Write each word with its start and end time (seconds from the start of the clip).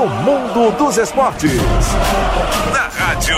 O 0.00 0.08
mundo 0.08 0.70
dos 0.78 0.96
esportes. 0.96 1.60
Na 2.72 2.88
Rádio 2.88 3.36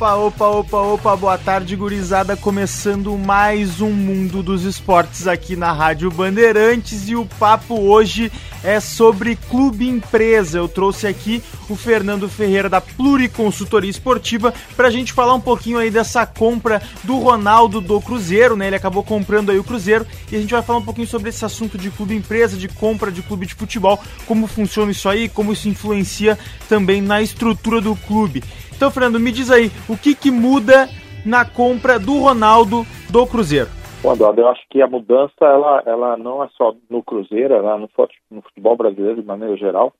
Opa, 0.00 0.14
opa, 0.14 0.46
opa, 0.46 0.76
opa, 0.78 1.16
boa 1.16 1.36
tarde, 1.36 1.76
gurizada. 1.76 2.34
Começando 2.34 3.18
mais 3.18 3.82
um 3.82 3.90
Mundo 3.90 4.42
dos 4.42 4.64
Esportes 4.64 5.26
aqui 5.26 5.54
na 5.56 5.74
Rádio 5.74 6.10
Bandeirantes 6.10 7.06
e 7.06 7.14
o 7.14 7.26
papo 7.26 7.78
hoje 7.78 8.32
é 8.64 8.80
sobre 8.80 9.36
clube 9.36 9.86
empresa. 9.86 10.56
Eu 10.56 10.68
trouxe 10.68 11.06
aqui 11.06 11.42
o 11.68 11.76
Fernando 11.76 12.30
Ferreira 12.30 12.66
da 12.66 12.80
Pluriconsultoria 12.80 13.90
Esportiva 13.90 14.54
para 14.74 14.88
a 14.88 14.90
gente 14.90 15.12
falar 15.12 15.34
um 15.34 15.40
pouquinho 15.40 15.76
aí 15.76 15.90
dessa 15.90 16.24
compra 16.24 16.80
do 17.04 17.18
Ronaldo 17.18 17.78
do 17.78 18.00
Cruzeiro, 18.00 18.56
né? 18.56 18.68
Ele 18.68 18.76
acabou 18.76 19.04
comprando 19.04 19.50
aí 19.50 19.58
o 19.58 19.64
Cruzeiro 19.64 20.06
e 20.32 20.36
a 20.36 20.40
gente 20.40 20.54
vai 20.54 20.62
falar 20.62 20.78
um 20.78 20.84
pouquinho 20.84 21.06
sobre 21.06 21.28
esse 21.28 21.44
assunto 21.44 21.76
de 21.76 21.90
clube 21.90 22.16
empresa, 22.16 22.56
de 22.56 22.68
compra 22.68 23.12
de 23.12 23.20
clube 23.20 23.44
de 23.44 23.54
futebol, 23.54 24.00
como 24.24 24.46
funciona 24.46 24.92
isso 24.92 25.10
aí, 25.10 25.28
como 25.28 25.52
isso 25.52 25.68
influencia 25.68 26.38
também 26.70 27.02
na 27.02 27.20
estrutura 27.20 27.82
do 27.82 27.94
clube. 27.94 28.42
Então, 28.80 28.90
Fernando, 28.90 29.20
me 29.20 29.30
diz 29.30 29.50
aí, 29.50 29.70
o 29.90 29.94
que, 29.94 30.14
que 30.14 30.30
muda 30.30 30.88
na 31.22 31.44
compra 31.44 31.98
do 31.98 32.18
Ronaldo 32.18 32.86
do 33.12 33.26
Cruzeiro? 33.26 33.68
Bom, 34.02 34.14
eu 34.34 34.48
acho 34.48 34.62
que 34.70 34.80
a 34.80 34.86
mudança 34.86 35.34
ela, 35.42 35.82
ela 35.84 36.16
não 36.16 36.42
é 36.42 36.48
só 36.56 36.74
no 36.88 37.02
Cruzeiro, 37.02 37.52
ela 37.52 37.74
é 37.74 37.78
no, 37.78 37.90
no 38.30 38.40
futebol 38.40 38.78
brasileiro 38.78 39.20
de 39.20 39.26
maneira 39.26 39.54
geral. 39.58 39.92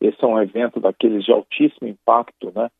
Esse 0.00 0.22
é 0.22 0.26
um 0.28 0.40
evento 0.40 0.78
daqueles 0.78 1.24
de 1.24 1.32
altíssimo 1.32 1.88
impacto, 1.88 2.52
né? 2.54 2.70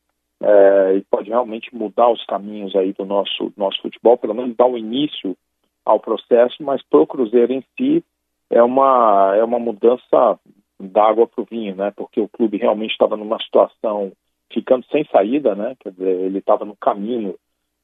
É, 0.41 0.95
e 0.95 1.01
pode 1.11 1.27
realmente 1.27 1.75
mudar 1.75 2.09
os 2.09 2.25
caminhos 2.25 2.73
aí 2.73 2.93
do 2.93 3.03
nosso, 3.03 3.51
nosso 3.57 3.81
futebol, 3.81 4.17
pelo 4.17 4.35
menos 4.35 4.55
dar 4.55 4.65
o 4.65 4.75
um 4.75 4.77
início 4.77 5.35
ao 5.83 5.99
processo, 5.99 6.55
mas 6.61 6.81
para 6.89 7.01
o 7.01 7.05
Cruzeiro 7.05 7.51
em 7.51 7.65
si 7.77 8.01
é 8.49 8.63
uma, 8.63 9.35
é 9.35 9.43
uma 9.43 9.59
mudança 9.59 10.39
da 10.79 11.03
água 11.03 11.27
para 11.27 11.41
o 11.41 11.47
vinho, 11.51 11.75
né? 11.75 11.91
Porque 11.97 12.21
o 12.21 12.29
clube 12.29 12.55
realmente 12.55 12.91
estava 12.91 13.17
numa 13.17 13.37
situação 13.41 14.13
ficando 14.51 14.85
sem 14.91 15.05
saída, 15.05 15.55
né? 15.55 15.75
Quer 15.79 15.91
dizer, 15.91 16.19
ele 16.21 16.39
estava 16.39 16.65
no 16.65 16.75
caminho 16.75 17.35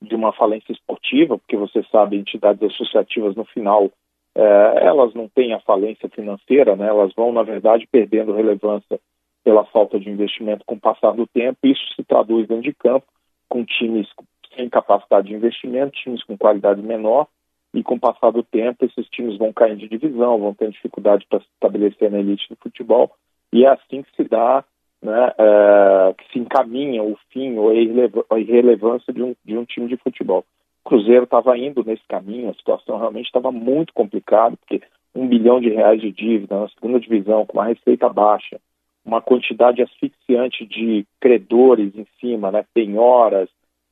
de 0.02 0.16
uma 0.16 0.34
falência 0.34 0.72
esportiva, 0.72 1.38
porque 1.38 1.58
você 1.58 1.84
sabe, 1.92 2.18
entidades 2.18 2.62
associativas 2.64 3.36
no 3.36 3.46
final 3.46 3.92
é, 4.36 4.86
elas 4.86 5.14
não 5.14 5.30
têm 5.30 5.54
a 5.54 5.62
falência 5.62 6.10
financeira, 6.10 6.76
né? 6.76 6.88
Elas 6.88 7.14
vão, 7.16 7.32
na 7.32 7.44
verdade, 7.44 7.88
perdendo 7.90 8.34
relevância 8.34 9.00
pela 9.44 9.64
falta 9.66 10.00
de 10.00 10.10
investimento 10.10 10.66
com 10.66 10.76
o 10.76 10.80
passar 10.80 11.12
do 11.12 11.26
tempo. 11.26 11.60
Isso 11.64 11.82
se 11.96 12.04
traduz 12.04 12.48
dentro 12.48 12.64
de 12.64 12.74
campo 12.74 13.06
com 13.48 13.64
times 13.64 14.08
sem 14.56 14.70
capacidade 14.70 15.28
de 15.28 15.34
investimento, 15.34 15.98
times 15.98 16.24
com 16.24 16.38
qualidade 16.38 16.82
menor, 16.82 17.28
e 17.74 17.84
com 17.84 17.96
o 17.96 18.00
passar 18.00 18.32
do 18.32 18.42
tempo 18.42 18.86
esses 18.86 19.08
times 19.10 19.38
vão 19.38 19.52
caindo 19.52 19.80
de 19.80 19.90
divisão, 19.90 20.40
vão 20.40 20.54
ter 20.54 20.70
dificuldade 20.72 21.26
para 21.30 21.40
se 21.40 21.48
estabelecer 21.54 22.10
na 22.10 22.20
elite 22.20 22.48
do 22.50 22.56
futebol, 22.56 23.12
e 23.52 23.66
é 23.66 23.70
assim 23.70 24.02
que 24.02 24.16
se 24.16 24.24
dá 24.24 24.64
né, 25.06 25.32
é, 25.38 26.14
que 26.18 26.34
se 26.34 26.40
encaminha 26.40 27.04
o 27.04 27.18
fim 27.30 27.56
ou 27.58 27.70
a 27.70 28.40
irrelevância 28.40 29.14
de 29.14 29.22
um, 29.22 29.36
de 29.46 29.58
um 29.58 29.64
time 29.64 29.88
de 29.88 29.98
futebol. 29.98 30.44
O 30.84 30.90
Cruzeiro 30.90 31.24
estava 31.24 31.58
indo 31.58 31.84
nesse 31.84 32.04
caminho, 32.08 32.50
a 32.50 32.54
situação 32.56 32.98
realmente 32.98 33.28
estava 33.28 33.52
muito 33.52 33.94
complicada, 33.94 34.58
porque 34.58 34.82
um 35.14 35.28
bilhão 35.28 35.62
de 35.62 35.70
reais 35.70 36.02
de 36.02 36.12
dívida 36.12 36.60
na 36.60 36.68
segunda 36.70 37.00
divisão, 37.00 37.46
com 37.46 37.60
uma 37.60 37.68
receita 37.68 38.10
baixa, 38.10 38.60
uma 39.06 39.22
quantidade 39.22 39.82
asfixiante 39.82 40.66
de 40.66 41.06
credores 41.20 41.96
em 41.96 42.08
cima, 42.20 42.52
né, 42.52 42.66
penhoras, 42.74 43.50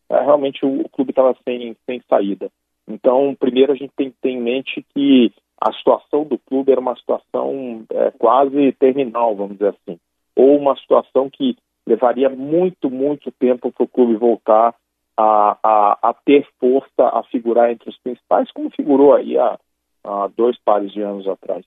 é, 0.09 0.19
realmente 0.19 0.66
o, 0.66 0.81
o 0.81 0.89
clube 0.89 1.11
estava 1.11 1.36
sem, 1.45 1.75
sem 1.86 2.02
saída. 2.09 2.50
Então, 2.88 3.36
primeiro 3.39 3.72
a 3.72 3.75
gente 3.75 3.94
tem 3.95 4.09
que 4.09 4.18
ter 4.22 4.30
em 4.30 4.41
mente 4.41 4.85
que 4.94 5.31
a 5.62 5.72
situação 5.74 6.25
do 6.25 6.38
clube 6.38 6.72
era 6.72 6.81
uma 6.81 6.95
situação 6.95 7.85
é, 7.90 8.12
quase 8.12 8.74
terminal, 8.74 9.35
vamos 9.35 9.53
dizer 9.53 9.69
assim 9.69 9.97
ou 10.35 10.57
uma 10.57 10.75
situação 10.77 11.29
que 11.29 11.55
levaria 11.85 12.29
muito, 12.29 12.89
muito 12.89 13.31
tempo 13.31 13.71
para 13.71 13.83
o 13.83 13.88
clube 13.88 14.16
voltar 14.16 14.73
a, 15.17 15.57
a, 15.61 16.09
a, 16.09 16.13
ter 16.25 16.47
força, 16.59 16.89
a 16.97 17.23
figurar 17.23 17.71
entre 17.71 17.89
os 17.89 17.97
principais, 17.99 18.51
como 18.51 18.71
figurou 18.71 19.13
aí 19.13 19.38
há, 19.38 19.59
há 20.03 20.27
dois 20.35 20.57
pares 20.63 20.91
de 20.91 21.01
anos 21.01 21.27
atrás. 21.27 21.66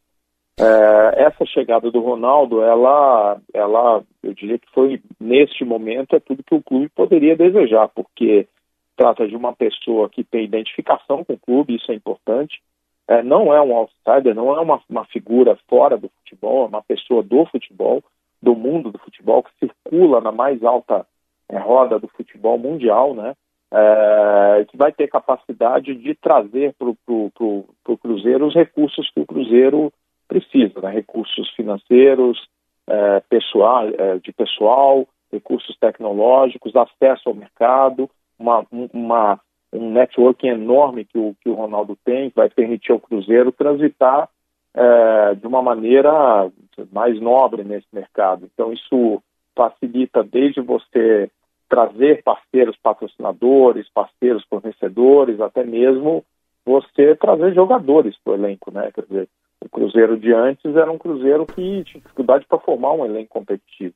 É, 0.59 1.25
essa 1.25 1.45
chegada 1.45 1.91
do 1.91 2.01
Ronaldo, 2.01 2.63
ela, 2.63 3.39
ela, 3.53 4.03
eu 4.23 4.33
diria 4.33 4.59
que 4.59 4.71
foi, 4.73 5.01
neste 5.21 5.65
momento, 5.65 6.17
é 6.17 6.21
tudo 6.21 6.43
que 6.43 6.55
o 6.55 6.63
clube 6.63 6.89
poderia 6.89 7.37
desejar, 7.37 7.89
porque 7.89 8.49
trata 8.97 9.29
de 9.29 9.37
uma 9.37 9.53
pessoa 9.53 10.09
que 10.09 10.25
tem 10.25 10.45
identificação 10.45 11.23
com 11.23 11.35
o 11.35 11.39
clube, 11.39 11.77
isso 11.77 11.93
é 11.93 11.95
importante, 11.95 12.63
é, 13.07 13.23
não 13.23 13.55
é 13.55 13.61
um 13.61 13.77
outsider, 13.77 14.35
não 14.35 14.57
é 14.57 14.61
uma, 14.61 14.81
uma 14.89 15.05
figura 15.05 15.59
fora 15.69 15.99
do 15.99 16.09
futebol, 16.09 16.65
é 16.65 16.69
uma 16.69 16.83
pessoa 16.83 17.23
do 17.23 17.45
futebol, 17.47 18.03
do 18.43 18.55
mundo 18.55 18.91
do 18.91 18.99
futebol, 18.99 19.43
que 19.43 19.51
circula 19.59 20.21
na 20.21 20.33
mais 20.33 20.63
alta 20.63 21.07
é, 21.49 21.59
roda 21.59 21.99
do 21.99 22.09
futebol 22.09 22.59
mundial, 22.59 23.15
né? 23.15 23.35
É, 23.73 24.65
que 24.69 24.77
vai 24.77 24.93
ter 24.93 25.09
capacidade 25.09 25.95
de 25.95 26.15
trazer 26.15 26.75
para 26.75 26.89
o 26.89 27.99
Cruzeiro 28.01 28.47
os 28.47 28.55
recursos 28.55 29.11
que 29.11 29.21
o 29.21 29.27
Cruzeiro 29.27 29.93
precisa, 30.29 30.81
né? 30.81 30.91
recursos 30.91 31.51
financeiros, 31.51 32.39
é, 32.87 33.21
pessoal, 33.29 33.85
de 34.23 34.33
pessoal, 34.33 35.07
recursos 35.33 35.77
tecnológicos, 35.79 36.77
acesso 36.77 37.29
ao 37.29 37.35
mercado, 37.35 38.09
uma, 38.39 38.65
uma, 38.71 39.41
um 39.73 39.91
networking 39.91 40.49
enorme 40.49 41.05
que 41.05 41.19
o, 41.19 41.35
que 41.41 41.49
o 41.49 41.55
Ronaldo 41.55 41.99
tem, 42.05 42.31
que 42.31 42.37
vai 42.37 42.49
permitir 42.49 42.93
ao 42.93 43.01
Cruzeiro 43.01 43.51
transitar 43.51 44.29
é, 44.77 45.35
de 45.35 45.47
uma 45.47 45.63
maneira 45.63 46.51
mais 46.93 47.19
nobre 47.19 47.65
nesse 47.65 47.87
mercado. 47.93 48.49
Então, 48.53 48.73
isso 48.73 49.23
facilita 49.57 50.23
desde 50.23 50.61
você 50.61 51.31
trazer 51.69 52.23
parceiros 52.23 52.77
patrocinadores, 52.83 53.89
parceiros 53.89 54.45
fornecedores, 54.45 55.41
até 55.41 55.65
mesmo 55.65 56.23
você 56.65 57.17
trazer 57.17 57.55
jogadores 57.55 58.15
para 58.23 58.35
o 58.35 58.37
elenco, 58.37 58.71
né? 58.71 58.91
Quer 58.93 59.03
dizer, 59.03 59.29
o 59.61 59.69
Cruzeiro 59.69 60.19
de 60.19 60.33
antes 60.33 60.77
era 60.77 60.93
um 60.93 60.99
Cruzeiro 60.99 61.47
que 61.47 61.55
tinha 61.85 62.01
dificuldade 62.03 62.45
para 62.47 62.59
formar 62.59 62.93
um 62.93 63.05
elenco 63.05 63.31
competitivo. 63.31 63.95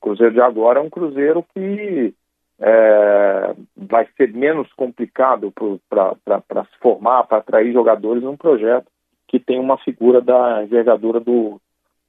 O 0.00 0.06
Cruzeiro 0.06 0.32
de 0.32 0.40
agora 0.40 0.80
é 0.80 0.82
um 0.82 0.90
Cruzeiro 0.90 1.44
que 1.54 2.14
é, 2.58 3.54
vai 3.76 4.08
ser 4.16 4.32
menos 4.32 4.72
complicado 4.72 5.52
para 5.52 6.64
se 6.64 6.78
formar, 6.80 7.24
para 7.24 7.38
atrair 7.38 7.72
jogadores 7.72 8.22
num 8.22 8.36
projeto 8.36 8.86
que 9.32 9.40
tem 9.40 9.58
uma 9.58 9.78
figura 9.78 10.20
da 10.20 10.62
envergadura 10.62 11.18
do, 11.18 11.58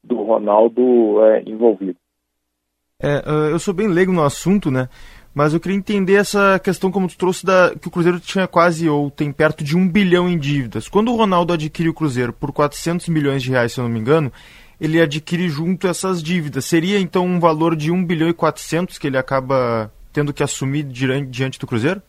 do 0.04 0.22
Ronaldo 0.22 1.24
é, 1.24 1.42
envolvido. 1.48 1.96
É, 3.02 3.24
eu 3.50 3.58
sou 3.60 3.74
bem 3.74 3.88
leigo 3.88 4.12
no 4.12 4.24
assunto, 4.24 4.70
né? 4.70 4.90
Mas 5.34 5.54
eu 5.54 5.60
queria 5.60 5.78
entender 5.78 6.16
essa 6.16 6.60
questão 6.60 6.92
como 6.92 7.08
tu 7.08 7.18
trouxe 7.18 7.46
da 7.46 7.74
que 7.80 7.88
o 7.88 7.92
Cruzeiro 7.92 8.20
tinha 8.20 8.48
quase 8.48 8.88
ou 8.88 9.10
tem 9.10 9.32
perto 9.32 9.64
de 9.64 9.76
um 9.76 9.88
bilhão 9.88 10.30
em 10.30 10.38
dívidas. 10.38 10.88
Quando 10.90 11.12
o 11.12 11.16
Ronaldo 11.16 11.54
adquire 11.54 11.90
o 11.90 11.94
Cruzeiro 11.94 12.34
por 12.34 12.52
400 12.52 13.08
milhões 13.08 13.42
de 13.42 13.50
reais, 13.50 13.72
se 13.72 13.80
eu 13.80 13.84
não 13.86 13.90
me 13.90 14.00
engano, 14.00 14.32
ele 14.80 15.02
adquire 15.02 15.48
junto 15.48 15.88
essas 15.88 16.22
dívidas. 16.22 16.66
Seria 16.66 17.00
então 17.00 17.26
um 17.26 17.40
valor 17.40 17.76
de 17.76 17.90
1 17.90 18.06
bilhão 18.06 18.30
e 18.30 18.34
400 18.34 19.00
que 19.00 19.08
ele 19.08 19.18
acaba 19.18 19.92
tendo 20.12 20.34
que 20.34 20.44
assumir 20.44 20.84
diante 20.84 21.58
do 21.58 21.66
Cruzeiro? 21.66 22.02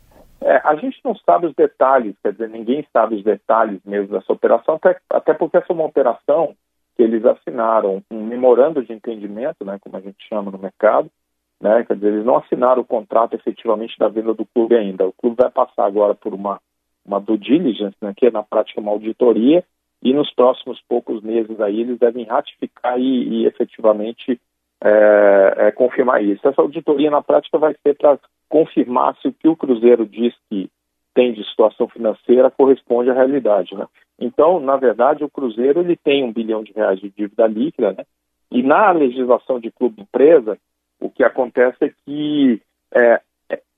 É, 0.45 0.61
a 0.63 0.77
gente 0.77 1.01
não 1.03 1.17
sabe 1.17 1.47
os 1.47 1.55
detalhes, 1.55 2.15
quer 2.23 2.33
dizer, 2.33 2.51
ninguém 2.51 2.87
sabe 2.93 3.15
os 3.15 3.25
detalhes 3.25 3.81
mesmo 3.83 4.09
dessa 4.09 4.31
operação, 4.31 4.75
até, 4.75 5.01
até 5.09 5.33
porque 5.33 5.57
essa 5.57 5.73
é 5.73 5.75
uma 5.75 5.87
operação 5.87 6.55
que 6.95 7.03
eles 7.03 7.25
assinaram 7.25 8.03
um 8.11 8.23
memorando 8.23 8.85
de 8.85 8.93
entendimento, 8.93 9.65
né, 9.65 9.79
como 9.81 9.97
a 9.97 10.01
gente 10.01 10.23
chama 10.29 10.51
no 10.51 10.59
mercado, 10.59 11.11
né, 11.59 11.83
quer 11.85 11.95
dizer, 11.95 12.09
eles 12.09 12.27
não 12.27 12.37
assinaram 12.37 12.83
o 12.83 12.85
contrato 12.85 13.35
efetivamente 13.35 13.99
da 13.99 14.09
venda 14.09 14.35
do 14.35 14.45
clube 14.45 14.77
ainda. 14.77 15.07
O 15.07 15.15
clube 15.15 15.37
vai 15.41 15.51
passar 15.51 15.87
agora 15.87 16.15
por 16.15 16.35
uma, 16.35 16.61
uma 17.07 17.19
due 17.19 17.39
diligence, 17.39 17.97
né, 18.03 18.13
que 18.15 18.27
é 18.27 18.31
na 18.31 18.43
prática 18.43 18.83
uma 18.83 18.93
auditoria, 18.93 19.65
e 20.03 20.13
nos 20.13 20.31
próximos 20.35 20.79
poucos 20.87 21.23
meses 21.23 21.59
aí 21.59 21.81
eles 21.81 21.99
devem 21.99 22.27
ratificar 22.27 23.01
e, 23.01 23.29
e 23.29 23.47
efetivamente 23.47 24.39
é, 24.83 25.55
é, 25.57 25.71
confirmar 25.73 26.23
isso. 26.23 26.47
Essa 26.47 26.61
auditoria 26.61 27.11
na 27.11 27.23
prática 27.23 27.57
vai 27.57 27.75
ser 27.83 27.97
para 27.97 28.19
confirmar 28.55 29.17
se 29.17 29.27
o 29.27 29.33
que 29.33 29.49
o 29.49 29.57
Cruzeiro 29.57 30.07
diz 30.07 30.33
que 30.49 30.71
tem 31.13 31.33
de 31.33 31.43
situação 31.49 31.89
financeira 31.89 32.53
corresponde 32.53 33.11
à 33.11 33.13
realidade, 33.13 33.75
né? 33.75 33.85
Então, 34.17 34.61
na 34.61 34.77
verdade, 34.77 35.25
o 35.25 35.29
Cruzeiro 35.29 35.81
ele 35.81 35.97
tem 35.97 36.23
um 36.23 36.33
bilhão 36.33 36.63
de 36.63 36.73
reais 36.73 37.01
de 37.01 37.11
dívida 37.11 37.49
líquida, 37.49 37.95
né? 37.95 38.05
E 38.53 38.63
na 38.63 38.93
legislação 38.93 39.59
de 39.59 39.73
clube 39.73 40.03
empresa, 40.03 40.57
o 41.01 41.11
que 41.11 41.25
acontece 41.25 41.85
é 41.85 41.93
que 42.07 42.63
é, 42.95 43.21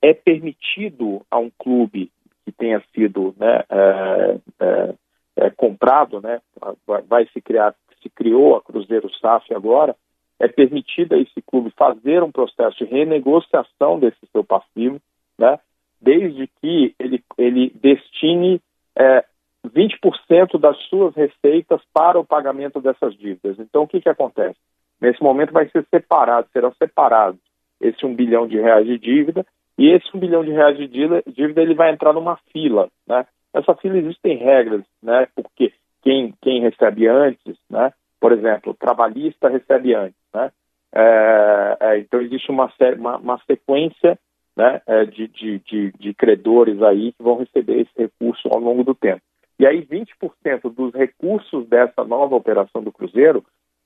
é 0.03 0.13
permitido 0.13 1.23
a 1.31 1.39
um 1.39 1.51
clube 1.59 2.13
que 2.45 2.53
tenha 2.53 2.83
sido 2.95 3.35
né, 3.39 3.65
é, 3.71 4.39
é, 4.61 4.95
é 5.37 5.51
comprado, 5.51 6.21
né? 6.21 6.43
Vai 7.09 7.27
se 7.33 7.41
criar, 7.41 7.75
se 8.03 8.11
criou 8.11 8.57
a 8.57 8.61
Cruzeiro 8.61 9.09
SAF 9.21 9.55
agora, 9.55 9.97
é 10.39 10.49
permitido 10.49 11.15
a 11.15 11.19
esse 11.19 11.41
clube 11.43 11.73
fazer 11.77 12.23
um 12.23 12.31
processo 12.31 12.79
de 12.79 12.85
renegociação 12.85 13.99
desse 13.99 14.27
seu 14.33 14.45
passivo, 14.45 15.01
né, 15.39 15.59
desde 16.01 16.47
que 16.61 16.95
ele, 16.99 17.23
ele 17.39 17.71
destine 17.81 18.61
é, 18.95 19.25
20% 19.67 20.59
das 20.59 20.77
suas 20.89 21.15
receitas 21.15 21.81
para 21.93 22.19
o 22.19 22.25
pagamento 22.25 22.81
dessas 22.81 23.15
dívidas. 23.15 23.59
Então, 23.59 23.83
o 23.83 23.89
que, 23.89 24.01
que 24.01 24.09
acontece? 24.09 24.59
Nesse 25.01 25.23
momento 25.23 25.53
vai 25.53 25.69
ser 25.69 25.85
separado, 25.91 26.49
serão 26.53 26.73
separados 26.75 27.41
esse 27.81 28.05
um 28.07 28.15
bilhão 28.15 28.47
de 28.47 28.59
reais 28.59 28.87
de 28.87 28.99
dívida 28.99 29.45
e 29.79 29.91
esse 29.91 30.09
um 30.15 30.21
bilhão 30.21 30.43
de 30.45 30.51
reais 30.51 30.77
de 30.77 30.87
dívida 30.89 31.61
ele 31.61 31.75
vai 31.75 31.93
entrar 31.93 32.13
numa 32.13 32.37
fila, 32.53 32.89
né? 33.07 33.27
Essa 33.53 33.75
fila 33.75 33.99
existem 33.99 34.37
regras, 34.37 34.83
né? 35.03 35.29
Porque 35.35 35.73
quem, 36.03 36.35
quem 36.41 36.61
recebe 36.61 37.07
antes, 37.07 37.57
né? 37.69 37.93
Por 38.21 38.33
exemplo, 38.33 38.75
trabalhista 38.75 39.49
recebe 39.49 39.95
antes, 39.95 40.17
né? 40.37 40.53
É, 40.95 41.77
é, 41.81 41.99
então 41.99 42.21
existe 42.21 42.51
uma, 42.51 42.71
uma, 42.99 43.17
uma 43.17 43.39
sequência 43.47 44.19
né, 44.57 44.81
é, 44.87 45.05
de, 45.05 45.29
de, 45.29 45.59
de, 45.59 45.93
de, 45.99 46.15
credores 46.15 46.81
aí 46.81 47.13
que 47.13 47.23
vão 47.23 47.39
receber 47.39 47.81
esse 47.81 47.91
recurso 47.97 48.49
ao 48.49 48.61
longo 48.61 48.85
do 48.85 48.95
tempo. 48.95 49.21
E 49.59 49.67
aí 49.67 49.85
20% 49.85 50.73
dos 50.75 50.95
recursos 50.95 51.67
dessa 51.69 52.05
nova 52.05 52.37
operação 52.37 52.83
do 52.83 52.93
Cruzeiro 52.93 53.45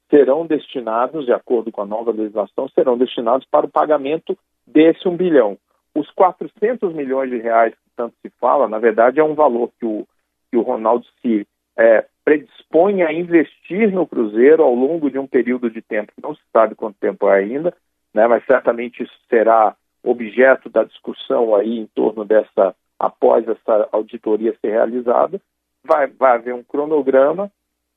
serão 0.09 0.47
destinados, 0.47 1.25
de 1.25 1.33
acordo 1.33 1.71
com 1.71 1.83
a 1.83 1.87
nova 1.87 2.11
legislação, 2.11 2.69
serão 2.69 2.99
destinados 2.99 3.47
para 3.51 3.67
o 3.67 3.71
pagamento 3.71 4.37
desse 4.67 5.09
um 5.09 5.17
bilhão. 5.17 5.57
Os 5.95 6.11
400 6.11 6.93
milhões 6.93 7.31
de 7.31 7.39
reais 7.39 7.75
que 7.75 7.91
tanto 7.97 8.15
se 8.21 8.31
fala, 8.41 8.69
na 8.69 8.79
verdade, 8.79 9.21
é 9.21 9.25
um 9.25 9.35
valor 9.35 9.71
que 9.79 9.87
o, 9.87 10.07
que 10.51 10.57
o 10.57 10.63
Ronaldo 10.63 11.07
se 11.21 11.47
é, 11.79 12.05
predispõe 12.31 13.03
a 13.03 13.13
investir 13.13 13.93
no 13.93 14.07
Cruzeiro 14.07 14.63
ao 14.63 14.73
longo 14.73 15.11
de 15.11 15.19
um 15.19 15.27
período 15.27 15.69
de 15.69 15.83
tempo, 15.83 16.13
não 16.23 16.33
se 16.33 16.41
sabe 16.53 16.77
quanto 16.77 16.97
tempo 17.01 17.29
é 17.29 17.41
ainda, 17.41 17.75
né, 18.15 18.29
mas 18.29 18.45
certamente 18.47 19.03
isso 19.03 19.13
será 19.29 19.75
objeto 20.01 20.69
da 20.71 20.85
discussão 20.85 21.57
aí 21.57 21.81
em 21.81 21.87
torno 21.87 22.25
dessa, 22.25 22.73
após 22.97 23.47
essa 23.49 23.89
auditoria 23.91 24.55
ser 24.61 24.71
realizada. 24.71 25.41
Vai, 25.83 26.07
vai 26.07 26.37
haver 26.37 26.55
um 26.55 26.63
cronograma 26.63 27.51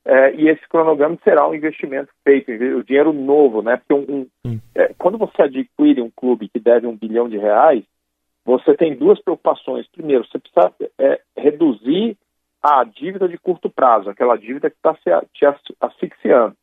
é, 0.04 0.34
e 0.34 0.50
esse 0.50 0.68
cronograma 0.68 1.16
será 1.24 1.48
um 1.48 1.54
investimento 1.54 2.10
feito, 2.24 2.52
o 2.52 2.84
dinheiro 2.84 3.14
novo, 3.14 3.62
né? 3.62 3.78
Porque 3.78 4.12
um, 4.12 4.28
um, 4.44 4.60
é, 4.74 4.94
quando 4.98 5.20
você 5.20 5.44
adquire 5.44 6.02
um 6.02 6.10
clube 6.10 6.50
que 6.50 6.60
deve 6.60 6.88
um 6.88 6.98
bilhão 6.98 7.30
de 7.30 7.38
reais, 7.38 7.84
você 8.44 8.74
tem 8.76 8.96
duas 8.96 9.22
preocupações. 9.22 9.88
Primeiro, 9.92 10.26
você 10.26 10.40
precisa 10.40 10.74
é, 10.98 11.22
reduzir 11.38 12.18
a 12.64 12.84
dívida 12.86 13.28
de 13.28 13.38
curto 13.38 13.70
prazo, 13.70 14.10
aquela 14.10 14.38
dívida 14.38 14.70
que 14.70 14.78
está 14.78 14.96
te 15.34 15.46
asfixiando. 15.82 16.56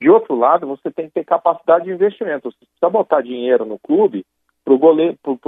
De 0.00 0.08
outro 0.08 0.36
lado, 0.36 0.66
você 0.66 0.90
tem 0.90 1.08
que 1.08 1.14
ter 1.14 1.24
capacidade 1.24 1.86
de 1.86 1.90
investimento. 1.90 2.52
Você 2.52 2.58
precisa 2.58 2.88
botar 2.88 3.20
dinheiro 3.20 3.64
no 3.64 3.78
clube 3.80 4.24
para 4.64 4.72
o 4.72 4.78
goleiro, 4.78 5.18
para 5.20 5.32
o 5.32 5.38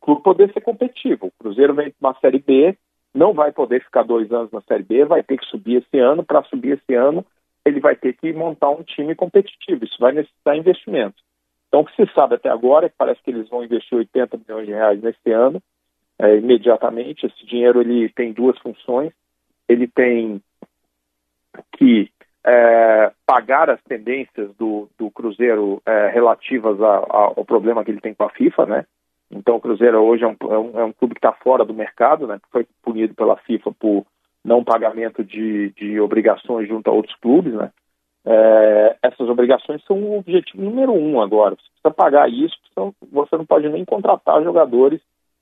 clube 0.00 0.22
poder 0.22 0.52
ser 0.52 0.60
competitivo. 0.62 1.26
O 1.26 1.32
Cruzeiro 1.38 1.72
vem 1.72 1.92
para 1.92 2.08
uma 2.08 2.18
série 2.18 2.40
B, 2.40 2.76
não 3.14 3.32
vai 3.32 3.52
poder 3.52 3.84
ficar 3.84 4.02
dois 4.02 4.32
anos 4.32 4.50
na 4.50 4.62
Série 4.62 4.82
B, 4.82 5.04
vai 5.04 5.22
ter 5.22 5.38
que 5.38 5.46
subir 5.46 5.82
esse 5.82 5.98
ano. 5.98 6.24
Para 6.24 6.42
subir 6.44 6.78
esse 6.78 6.94
ano, 6.94 7.24
ele 7.64 7.78
vai 7.78 7.94
ter 7.94 8.14
que 8.14 8.32
montar 8.32 8.70
um 8.70 8.82
time 8.82 9.14
competitivo. 9.14 9.84
Isso 9.84 9.96
vai 10.00 10.12
necessitar 10.12 10.56
investimento. 10.56 11.16
Então, 11.68 11.80
o 11.80 11.84
que 11.84 11.94
se 11.94 12.12
sabe 12.12 12.34
até 12.34 12.48
agora 12.48 12.86
é 12.86 12.88
que 12.88 12.96
parece 12.98 13.22
que 13.22 13.30
eles 13.30 13.48
vão 13.48 13.62
investir 13.62 13.96
80 13.96 14.38
milhões 14.38 14.66
de 14.66 14.72
reais 14.72 15.00
nesse 15.00 15.30
ano, 15.30 15.62
é, 16.22 16.36
imediatamente. 16.36 17.26
Esse 17.26 17.44
dinheiro 17.44 17.80
ele 17.80 18.08
tem 18.10 18.32
duas 18.32 18.56
funções. 18.60 19.12
Ele 19.68 19.88
tem 19.88 20.40
que 21.76 22.08
é, 22.44 23.12
pagar 23.26 23.68
as 23.68 23.82
tendências 23.82 24.54
do, 24.56 24.88
do 24.96 25.10
Cruzeiro 25.10 25.82
é, 25.84 26.08
relativas 26.08 26.80
a, 26.80 26.98
a, 26.98 27.32
ao 27.36 27.44
problema 27.44 27.84
que 27.84 27.90
ele 27.90 28.00
tem 28.00 28.14
com 28.14 28.24
a 28.24 28.30
FIFA, 28.30 28.66
né? 28.66 28.86
Então 29.30 29.56
o 29.56 29.60
Cruzeiro 29.60 30.00
hoje 30.00 30.24
é 30.24 30.28
um, 30.28 30.36
é 30.42 30.58
um, 30.58 30.80
é 30.80 30.84
um 30.84 30.92
clube 30.92 31.14
que 31.14 31.18
está 31.18 31.32
fora 31.32 31.64
do 31.64 31.74
mercado, 31.74 32.26
né? 32.26 32.38
Foi 32.50 32.66
punido 32.82 33.14
pela 33.14 33.36
FIFA 33.38 33.72
por 33.72 34.06
não 34.44 34.64
pagamento 34.64 35.24
de, 35.24 35.70
de 35.70 36.00
obrigações 36.00 36.68
junto 36.68 36.88
a 36.88 36.92
outros 36.92 37.16
clubes, 37.16 37.52
né? 37.52 37.70
É, 38.24 38.96
essas 39.02 39.28
obrigações 39.28 39.82
são 39.84 39.96
o 39.96 40.18
objetivo 40.18 40.62
número 40.62 40.92
um 40.92 41.20
agora. 41.20 41.56
Você 41.56 41.62
precisa 41.70 41.94
pagar 41.94 42.30
isso, 42.30 42.56
você 43.10 43.36
não 43.36 43.46
pode 43.46 43.68
nem 43.68 43.84
contratar 43.84 44.42
jogadores 44.44 45.00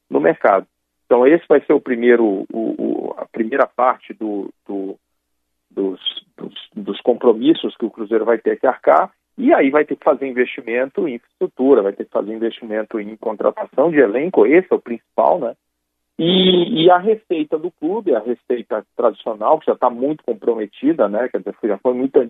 no 0.09 0.21
mercado. 0.21 0.67
Então 1.11 1.27
esse 1.27 1.45
vai 1.49 1.61
ser 1.63 1.73
o 1.73 1.81
primeiro, 1.81 2.25
o, 2.25 2.47
o, 2.55 3.15
a 3.17 3.27
primeira 3.27 3.67
parte 3.67 4.15
do, 4.15 4.49
do, 4.65 4.97
dos, 5.69 6.01
dos, 6.37 6.55
dos 6.73 7.01
compromissos 7.01 7.77
que 7.77 7.85
o 7.85 7.91
Cruzeiro 7.91 8.25
vai 8.25 8.39
ter 8.39 8.61
que 8.61 8.65
arcar. 8.65 9.11
E 9.37 9.53
aí 9.53 9.71
vai 9.71 9.85
ter 9.85 9.97
que 9.97 10.05
fazer 10.05 10.29
investimento 10.29 11.09
em 11.09 11.17
infraestrutura, 11.17 11.83
vai 11.83 11.93
ter 11.95 12.05
que 12.05 12.13
fazer 12.13 12.33
investimento 12.33 13.01
em 13.01 13.17
contratação 13.17 13.91
de 13.91 13.99
elenco, 13.99 14.47
esse 14.47 14.69
é 14.71 14.77
o 14.77 14.81
principal, 14.81 15.41
né? 15.41 15.57
E, 16.17 16.85
e 16.85 16.91
a 16.91 16.99
receita 16.99 17.59
do 17.59 17.73
clube, 17.73 18.15
a 18.15 18.21
receita 18.21 18.87
tradicional, 18.95 19.59
que 19.59 19.67
já 19.67 19.73
está 19.73 19.91
muito 19.91 20.23
comprometida, 20.23 21.09
né? 21.09 21.29
Quer 21.29 21.39
dizer, 21.39 21.57
já 21.65 21.79
foi 21.79 21.95
muito 21.95 22.21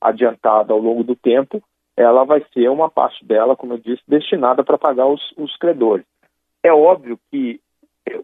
adiantada 0.00 0.72
ao 0.72 0.78
longo 0.78 1.02
do 1.02 1.16
tempo, 1.16 1.60
ela 1.96 2.22
vai 2.22 2.44
ser 2.54 2.68
uma 2.68 2.88
parte 2.88 3.24
dela, 3.24 3.56
como 3.56 3.72
eu 3.72 3.78
disse, 3.78 4.02
destinada 4.06 4.62
para 4.62 4.78
pagar 4.78 5.08
os, 5.08 5.34
os 5.36 5.56
credores. 5.56 6.06
É 6.62 6.72
óbvio 6.72 7.18
que 7.32 7.60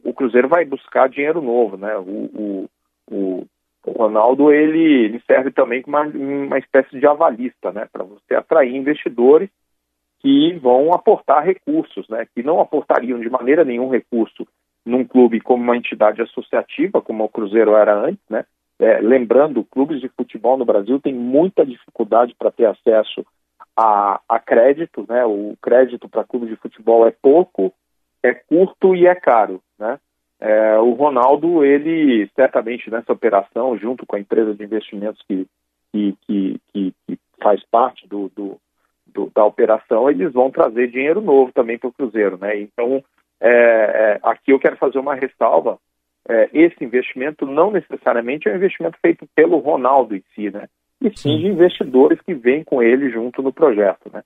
o 0.04 0.12
Cruzeiro 0.12 0.48
vai 0.48 0.64
buscar 0.64 1.08
dinheiro 1.08 1.40
novo, 1.40 1.76
né? 1.76 1.96
O, 1.96 2.02
o, 2.02 2.68
o, 3.10 3.46
o 3.86 3.92
Ronaldo 3.92 4.50
ele, 4.50 5.04
ele 5.04 5.22
serve 5.26 5.50
também 5.50 5.82
como 5.82 5.98
uma, 5.98 6.06
uma 6.06 6.58
espécie 6.58 6.98
de 6.98 7.06
avalista, 7.06 7.70
né, 7.72 7.86
para 7.92 8.02
você 8.02 8.34
atrair 8.34 8.74
investidores 8.74 9.50
que 10.20 10.54
vão 10.54 10.92
aportar 10.92 11.44
recursos, 11.44 12.08
né, 12.08 12.26
que 12.34 12.42
não 12.42 12.60
aportariam 12.60 13.20
de 13.20 13.28
maneira 13.28 13.64
nenhum 13.64 13.90
recurso 13.90 14.46
num 14.84 15.04
clube 15.04 15.40
como 15.40 15.62
uma 15.62 15.76
entidade 15.76 16.22
associativa, 16.22 17.00
como 17.00 17.24
o 17.24 17.28
Cruzeiro 17.28 17.74
era 17.74 17.94
antes, 17.94 18.24
né. 18.28 18.44
É, 18.76 18.98
lembrando, 19.00 19.64
clubes 19.64 20.00
de 20.00 20.08
futebol 20.08 20.56
no 20.56 20.64
Brasil 20.64 20.98
têm 20.98 21.14
muita 21.14 21.64
dificuldade 21.64 22.34
para 22.36 22.50
ter 22.50 22.66
acesso 22.66 23.24
a, 23.76 24.20
a 24.28 24.38
crédito, 24.40 25.04
né. 25.08 25.24
O 25.24 25.56
crédito 25.62 26.08
para 26.08 26.24
clubes 26.24 26.48
de 26.48 26.56
futebol 26.56 27.06
é 27.06 27.10
pouco, 27.10 27.72
é 28.22 28.32
curto 28.32 28.96
e 28.96 29.06
é 29.06 29.14
caro, 29.14 29.60
né. 29.78 29.98
É, 30.40 30.78
o 30.78 30.92
Ronaldo, 30.92 31.64
ele 31.64 32.28
certamente 32.34 32.90
nessa 32.90 33.12
operação, 33.12 33.78
junto 33.78 34.04
com 34.04 34.16
a 34.16 34.20
empresa 34.20 34.54
de 34.54 34.64
investimentos 34.64 35.22
que, 35.26 35.46
que, 35.92 36.16
que, 36.26 36.60
que, 36.72 36.94
que 37.06 37.18
faz 37.42 37.64
parte 37.70 38.06
do, 38.08 38.28
do, 38.34 38.58
do, 39.06 39.30
da 39.34 39.44
operação, 39.44 40.10
eles 40.10 40.32
vão 40.32 40.50
trazer 40.50 40.88
dinheiro 40.88 41.20
novo 41.20 41.52
também 41.52 41.78
para 41.78 41.88
o 41.88 41.92
Cruzeiro. 41.92 42.36
Né? 42.36 42.60
Então, 42.60 43.02
é, 43.40 43.48
é, 43.48 44.20
aqui 44.22 44.50
eu 44.50 44.58
quero 44.58 44.76
fazer 44.76 44.98
uma 44.98 45.14
ressalva. 45.14 45.78
É, 46.28 46.50
esse 46.52 46.82
investimento 46.84 47.46
não 47.46 47.70
necessariamente 47.70 48.48
é 48.48 48.52
um 48.52 48.56
investimento 48.56 48.98
feito 49.00 49.26
pelo 49.34 49.58
Ronaldo 49.58 50.16
em 50.16 50.22
si, 50.34 50.50
né? 50.50 50.68
e 51.00 51.18
sim 51.18 51.38
de 51.38 51.46
investidores 51.46 52.20
que 52.22 52.34
vêm 52.34 52.64
com 52.64 52.82
ele 52.82 53.10
junto 53.10 53.42
no 53.42 53.52
projeto, 53.52 54.10
né? 54.12 54.22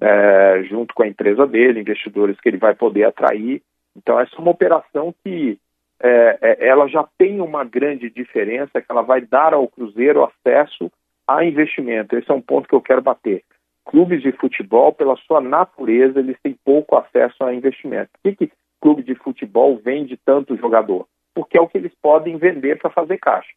É, 0.00 0.64
junto 0.64 0.94
com 0.94 1.04
a 1.04 1.06
empresa 1.06 1.46
dele, 1.46 1.80
investidores 1.80 2.40
que 2.40 2.48
ele 2.48 2.56
vai 2.56 2.74
poder 2.74 3.04
atrair 3.04 3.62
então, 3.96 4.18
essa 4.18 4.34
é 4.36 4.38
uma 4.38 4.50
operação 4.50 5.14
que 5.22 5.58
é, 6.00 6.38
é, 6.40 6.68
ela 6.68 6.88
já 6.88 7.06
tem 7.16 7.40
uma 7.40 7.64
grande 7.64 8.10
diferença, 8.10 8.80
que 8.80 8.90
ela 8.90 9.02
vai 9.02 9.20
dar 9.20 9.54
ao 9.54 9.68
Cruzeiro 9.68 10.24
acesso 10.24 10.90
a 11.26 11.44
investimento. 11.44 12.16
Esse 12.16 12.30
é 12.30 12.34
um 12.34 12.40
ponto 12.40 12.68
que 12.68 12.74
eu 12.74 12.80
quero 12.80 13.02
bater. 13.02 13.44
Clubes 13.84 14.22
de 14.22 14.32
futebol, 14.32 14.92
pela 14.92 15.16
sua 15.16 15.40
natureza, 15.40 16.18
eles 16.18 16.36
têm 16.42 16.56
pouco 16.64 16.96
acesso 16.96 17.44
a 17.44 17.54
investimento. 17.54 18.10
Por 18.12 18.30
que, 18.30 18.46
que 18.46 18.52
clube 18.80 19.02
de 19.02 19.14
futebol 19.14 19.76
vende 19.76 20.16
tanto 20.16 20.56
jogador? 20.56 21.06
Porque 21.34 21.56
é 21.56 21.60
o 21.60 21.68
que 21.68 21.78
eles 21.78 21.92
podem 22.00 22.36
vender 22.36 22.78
para 22.78 22.90
fazer 22.90 23.18
caixa. 23.18 23.52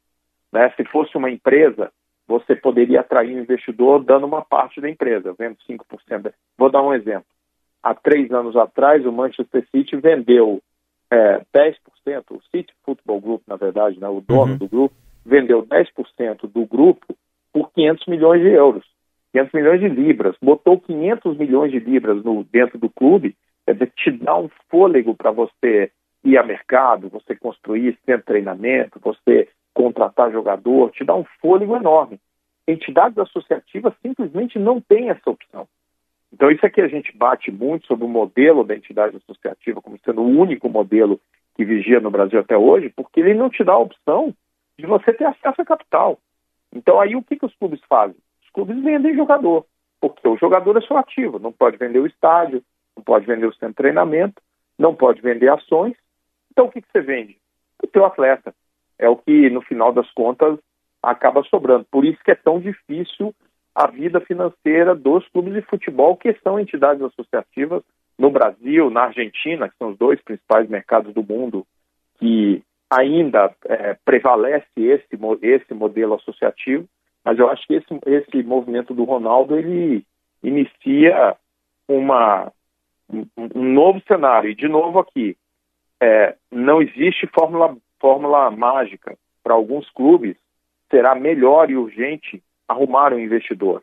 Né? 0.51 0.71
Se 0.77 0.83
fosse 0.85 1.17
uma 1.17 1.29
empresa, 1.29 1.91
você 2.27 2.55
poderia 2.55 3.01
atrair 3.01 3.35
um 3.35 3.41
investidor 3.41 4.03
dando 4.03 4.25
uma 4.25 4.43
parte 4.43 4.79
da 4.81 4.89
empresa, 4.89 5.35
vendo 5.37 5.57
5%. 5.67 6.33
Vou 6.57 6.69
dar 6.69 6.81
um 6.81 6.93
exemplo 6.93 7.25
há 7.85 7.93
três 7.93 8.31
anos 8.31 8.55
atrás, 8.55 9.05
o 9.05 9.11
Manchester 9.11 9.63
City 9.69 9.95
vendeu 9.95 10.59
é, 11.11 11.39
10%, 11.55 11.75
o 12.31 12.41
City 12.51 12.73
Football 12.83 13.21
Group, 13.21 13.43
na 13.47 13.55
verdade, 13.55 13.99
né, 13.99 14.09
o 14.09 14.21
dono 14.21 14.53
uhum. 14.53 14.57
do 14.57 14.67
grupo, 14.67 14.95
vendeu 15.23 15.63
10% 15.63 16.49
do 16.51 16.65
grupo 16.65 17.15
por 17.53 17.71
500 17.73 18.07
milhões 18.07 18.41
de 18.41 18.49
euros, 18.49 18.83
500 19.33 19.53
milhões 19.53 19.79
de 19.81 19.87
libras, 19.87 20.35
botou 20.41 20.79
500 20.79 21.37
milhões 21.37 21.71
de 21.71 21.79
libras 21.79 22.23
no, 22.23 22.43
dentro 22.45 22.79
do 22.79 22.89
clube, 22.89 23.35
quer 23.65 23.73
dizer, 23.73 23.93
te 23.95 24.11
dá 24.11 24.35
um 24.35 24.49
fôlego 24.67 25.13
para 25.13 25.29
você 25.29 25.91
ir 26.23 26.39
a 26.39 26.43
mercado, 26.43 27.09
você 27.09 27.35
construir 27.35 27.99
centro 28.03 28.21
de 28.21 28.25
treinamento, 28.25 28.99
você 28.99 29.47
contratar 29.75 30.31
jogador, 30.31 30.89
te 30.89 31.03
dá 31.03 31.15
um 31.15 31.25
fôlego 31.39 31.75
enorme. 31.75 32.19
Entidades 32.67 33.19
associativas 33.19 33.93
simplesmente 34.01 34.57
não 34.57 34.81
têm 34.81 35.11
essa 35.11 35.29
opção. 35.29 35.67
Então, 36.33 36.51
isso 36.51 36.65
aqui 36.65 36.81
a 36.81 36.87
gente 36.87 37.15
bate 37.15 37.51
muito 37.51 37.87
sobre 37.87 38.05
o 38.05 38.09
modelo 38.09 38.63
da 38.63 38.75
entidade 38.75 39.17
associativa 39.17 39.81
como 39.81 39.97
sendo 40.03 40.21
o 40.21 40.27
único 40.27 40.69
modelo 40.69 41.19
que 41.55 41.63
vigia 41.63 41.99
no 41.99 42.11
Brasil 42.11 42.39
até 42.39 42.57
hoje, 42.57 42.89
porque 42.89 43.21
ele 43.21 43.33
não 43.33 43.49
te 43.49 43.63
dá 43.63 43.73
a 43.73 43.79
opção 43.79 44.33
de 44.77 44.85
você 44.85 45.13
ter 45.13 45.25
acesso 45.25 45.61
a 45.61 45.65
capital. 45.65 46.19
Então, 46.73 46.99
aí 46.99 47.15
o 47.15 47.23
que, 47.23 47.37
que 47.37 47.45
os 47.45 47.55
clubes 47.55 47.79
fazem? 47.87 48.17
Os 48.43 48.49
clubes 48.49 48.77
vendem 48.83 49.15
jogador, 49.15 49.65
porque 50.01 50.27
o 50.27 50.37
jogador 50.37 50.77
é 50.77 50.81
só 50.81 50.97
ativo, 50.97 51.39
não 51.39 51.53
pode 51.53 51.77
vender 51.77 51.99
o 51.99 52.07
estádio, 52.07 52.61
não 52.95 53.03
pode 53.03 53.25
vender 53.25 53.45
o 53.45 53.53
centro 53.53 53.69
de 53.69 53.75
treinamento, 53.75 54.41
não 54.77 54.93
pode 54.93 55.21
vender 55.21 55.49
ações, 55.49 55.95
Então 56.51 56.65
o 56.65 56.71
que, 56.71 56.81
que 56.81 56.87
você 56.91 57.01
vende? 57.01 57.37
O 57.81 57.87
teu 57.87 58.05
atleta. 58.05 58.53
É 58.97 59.09
o 59.09 59.17
que, 59.17 59.49
no 59.49 59.61
final 59.61 59.91
das 59.91 60.09
contas, 60.11 60.57
acaba 61.03 61.43
sobrando. 61.43 61.85
Por 61.91 62.05
isso 62.05 62.21
que 62.23 62.31
é 62.31 62.35
tão 62.35 62.59
difícil 62.59 63.33
a 63.75 63.87
vida 63.87 64.21
financeira 64.21 64.95
dos 64.95 65.27
clubes 65.29 65.53
de 65.53 65.61
futebol, 65.61 66.15
que 66.15 66.33
são 66.41 66.57
entidades 66.57 67.03
associativas 67.03 67.83
no 68.17 68.31
Brasil, 68.31 68.89
na 68.89 69.03
Argentina, 69.03 69.67
que 69.67 69.77
são 69.77 69.89
os 69.89 69.97
dois 69.97 70.21
principais 70.21 70.69
mercados 70.69 71.13
do 71.13 71.21
mundo 71.21 71.67
que 72.17 72.63
ainda 72.89 73.53
é, 73.65 73.97
prevalece 74.05 74.67
esse, 74.77 75.17
esse 75.41 75.73
modelo 75.73 76.13
associativo, 76.13 76.87
mas 77.25 77.37
eu 77.37 77.49
acho 77.49 77.67
que 77.67 77.73
esse, 77.73 77.99
esse 78.05 78.43
movimento 78.43 78.93
do 78.93 79.03
Ronaldo 79.03 79.57
ele 79.57 80.05
inicia 80.41 81.35
uma, 81.87 82.51
um, 83.11 83.25
um 83.37 83.73
novo 83.73 84.01
cenário. 84.07 84.49
E, 84.49 84.55
de 84.55 84.67
novo, 84.67 84.99
aqui, 84.99 85.35
é, 86.01 86.35
não 86.51 86.81
existe 86.81 87.27
fórmula, 87.27 87.75
fórmula 87.99 88.49
mágica. 88.51 89.17
Para 89.43 89.55
alguns 89.55 89.89
clubes, 89.91 90.37
será 90.89 91.15
melhor 91.15 91.69
e 91.69 91.75
urgente 91.75 92.41
arrumar 92.67 93.13
um 93.13 93.19
investidor. 93.19 93.81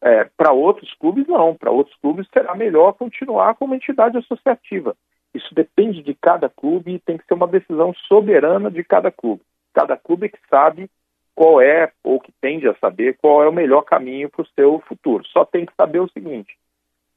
É, 0.00 0.24
para 0.36 0.52
outros 0.52 0.92
clubes, 0.94 1.26
não. 1.28 1.54
Para 1.54 1.70
outros 1.70 1.96
clubes, 2.00 2.26
será 2.32 2.54
melhor 2.54 2.94
continuar 2.94 3.54
como 3.54 3.74
entidade 3.74 4.18
associativa. 4.18 4.96
Isso 5.32 5.54
depende 5.54 6.02
de 6.02 6.14
cada 6.14 6.48
clube 6.48 6.94
e 6.94 6.98
tem 6.98 7.16
que 7.16 7.24
ser 7.24 7.34
uma 7.34 7.46
decisão 7.46 7.94
soberana 8.08 8.70
de 8.70 8.82
cada 8.84 9.10
clube. 9.10 9.42
Cada 9.72 9.96
clube 9.96 10.28
que 10.28 10.38
sabe 10.50 10.90
qual 11.34 11.60
é, 11.60 11.90
ou 12.02 12.20
que 12.20 12.32
tende 12.40 12.68
a 12.68 12.74
saber, 12.74 13.16
qual 13.20 13.42
é 13.42 13.48
o 13.48 13.52
melhor 13.52 13.82
caminho 13.82 14.28
para 14.28 14.42
o 14.42 14.48
seu 14.54 14.80
futuro. 14.86 15.24
Só 15.28 15.44
tem 15.44 15.64
que 15.64 15.72
saber 15.74 16.00
o 16.00 16.10
seguinte: 16.10 16.54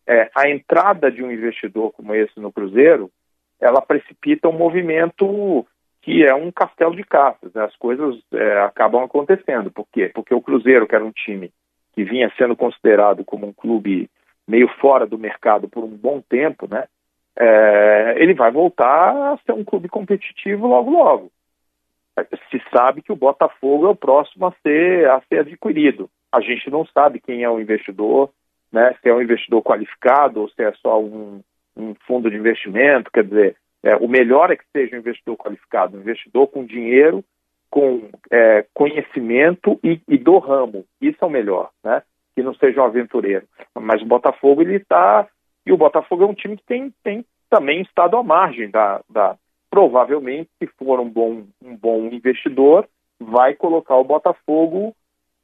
é, 0.07 0.29
a 0.35 0.49
entrada 0.49 1.11
de 1.11 1.23
um 1.23 1.31
investidor 1.31 1.91
como 1.91 2.13
esse 2.13 2.39
no 2.39 2.51
Cruzeiro, 2.51 3.11
ela 3.59 3.81
precipita 3.81 4.47
um 4.47 4.53
movimento 4.53 5.65
que 6.05 6.23
é 6.23 6.35
um 6.35 6.51
castelo 6.51 6.95
de 6.95 7.03
cartas. 7.03 7.51
Né? 7.51 7.63
As 7.63 7.75
coisas 7.77 8.15
é, 8.31 8.59
acabam 8.59 9.03
acontecendo. 9.03 9.71
Por 9.71 9.87
quê? 9.91 10.11
Porque 10.13 10.35
o 10.35 10.41
Cruzeiro, 10.41 10.87
que 10.87 10.93
era 10.93 11.03
um 11.03 11.11
time 11.11 11.51
que 11.95 12.03
vinha 12.03 12.31
sendo 12.37 12.55
considerado 12.55 13.25
como 13.25 13.47
um 13.47 13.51
clube 13.53 14.07
meio 14.47 14.67
fora 14.79 15.07
do 15.07 15.17
mercado 15.17 15.67
por 15.67 15.83
um 15.83 15.89
bom 15.89 16.21
tempo, 16.21 16.67
né? 16.69 16.85
É, 17.35 18.15
ele 18.17 18.35
vai 18.35 18.51
voltar 18.51 19.33
a 19.33 19.37
ser 19.43 19.53
um 19.53 19.63
clube 19.63 19.89
competitivo 19.89 20.67
logo 20.67 20.91
logo. 20.91 21.31
Se 22.51 22.61
sabe 22.71 23.01
que 23.01 23.11
o 23.11 23.15
Botafogo 23.15 23.87
é 23.87 23.89
o 23.89 23.95
próximo 23.95 24.45
a 24.45 24.53
ser, 24.61 25.09
a 25.09 25.21
ser 25.21 25.39
adquirido. 25.39 26.07
A 26.31 26.39
gente 26.39 26.69
não 26.69 26.85
sabe 26.85 27.19
quem 27.19 27.43
é 27.43 27.49
o 27.49 27.59
investidor, 27.59 28.29
né? 28.71 28.95
Se 29.01 29.09
é 29.09 29.13
um 29.13 29.21
investidor 29.21 29.63
qualificado 29.63 30.41
ou 30.41 30.49
se 30.49 30.61
é 30.61 30.71
só 30.73 31.01
um, 31.01 31.41
um 31.75 31.95
fundo 32.05 32.29
de 32.29 32.37
investimento. 32.37 33.09
Quer 33.11 33.23
dizer, 33.23 33.57
é, 33.85 33.95
o 33.97 34.07
melhor 34.07 34.49
é 34.49 34.55
que 34.55 34.65
seja 34.75 34.95
um 34.95 34.99
investidor 34.99 35.37
qualificado, 35.37 35.95
um 35.95 36.01
investidor 36.01 36.47
com 36.47 36.65
dinheiro, 36.65 37.23
com 37.69 38.09
é, 38.31 38.65
conhecimento 38.73 39.79
e, 39.83 40.01
e, 40.07 40.17
do 40.17 40.39
ramo. 40.39 40.83
Isso 40.99 41.19
é 41.21 41.25
o 41.25 41.29
melhor, 41.29 41.69
né? 41.83 42.01
Que 42.35 42.41
não 42.41 42.55
seja 42.55 42.81
um 42.81 42.85
aventureiro. 42.85 43.45
Mas 43.75 44.01
o 44.01 44.05
Botafogo 44.05 44.63
ele 44.63 44.77
está 44.77 45.27
e 45.63 45.71
o 45.71 45.77
Botafogo 45.77 46.23
é 46.23 46.25
um 46.25 46.33
time 46.33 46.57
que 46.57 46.63
tem, 46.65 46.91
tem 47.03 47.23
também 47.47 47.81
estado 47.81 48.17
à 48.17 48.23
margem 48.23 48.71
da, 48.71 49.01
da 49.07 49.37
provavelmente 49.69 50.49
se 50.57 50.65
for 50.79 50.99
um 50.99 51.09
bom 51.09 51.43
um 51.63 51.75
bom 51.77 52.07
investidor 52.07 52.87
vai 53.19 53.53
colocar 53.53 53.97
o 53.97 54.03
Botafogo 54.03 54.95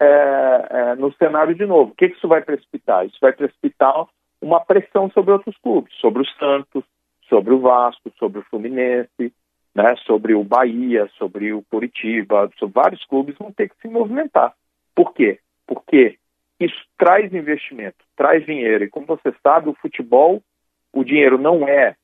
é, 0.02 0.68
é, 0.70 0.96
no 0.96 1.14
cenário 1.14 1.54
de 1.54 1.68
novo. 1.68 1.92
O 1.92 1.96
que 1.96 2.08
isso 2.08 2.28
vai 2.28 2.42
precipitar? 2.42 3.06
Isso 3.06 3.18
vai 3.22 3.34
precipitar 3.34 4.08
uma 4.42 4.60
pressão 4.60 5.12
sobre 5.12 5.32
outros 5.32 5.56
clubes, 5.60 5.94
sobre 6.00 6.24
o 6.24 6.26
Santos, 6.40 6.84
sobre 7.32 7.54
o 7.54 7.60
Vasco, 7.60 8.12
sobre 8.20 8.40
o 8.40 8.44
Fluminense, 8.44 9.34
né, 9.74 9.96
sobre 10.06 10.34
o 10.34 10.44
Bahia, 10.44 11.10
sobre 11.18 11.54
o 11.54 11.64
Curitiba, 11.64 12.52
sobre 12.60 12.74
vários 12.74 13.06
clubes 13.06 13.38
vão 13.38 13.54
ter 13.54 13.70
que 13.70 13.76
se 13.82 13.88
movimentar. 13.88 14.54
Por 14.94 15.14
quê? 15.14 15.40
Porque 15.66 16.18
isso 16.60 16.76
traz 16.98 17.34
investimento, 17.34 18.04
traz 18.18 18.46
dinheiro. 18.46 18.84
E 18.84 18.90
como 18.90 19.06
você 19.06 19.34
sabe, 19.42 19.70
o 19.70 19.74
futebol, 19.76 20.44
o 20.92 21.06
dinheiro 21.06 21.38
não 21.38 21.66
é, 21.66 21.96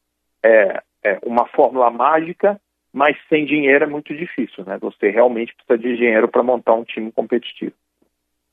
é, 0.44 0.82
é 1.04 1.20
uma 1.24 1.46
fórmula 1.48 1.92
mágica, 1.92 2.60
mas 2.94 3.18
sem 3.28 3.46
dinheiro 3.46 3.84
é 3.84 3.88
muito 3.88 4.16
difícil. 4.16 4.64
Né? 4.64 4.78
Você 4.80 5.10
realmente 5.10 5.54
precisa 5.54 5.78
de 5.78 5.98
dinheiro 5.98 6.30
para 6.30 6.42
montar 6.42 6.74
um 6.74 6.86
time 6.86 7.12
competitivo. 7.12 7.76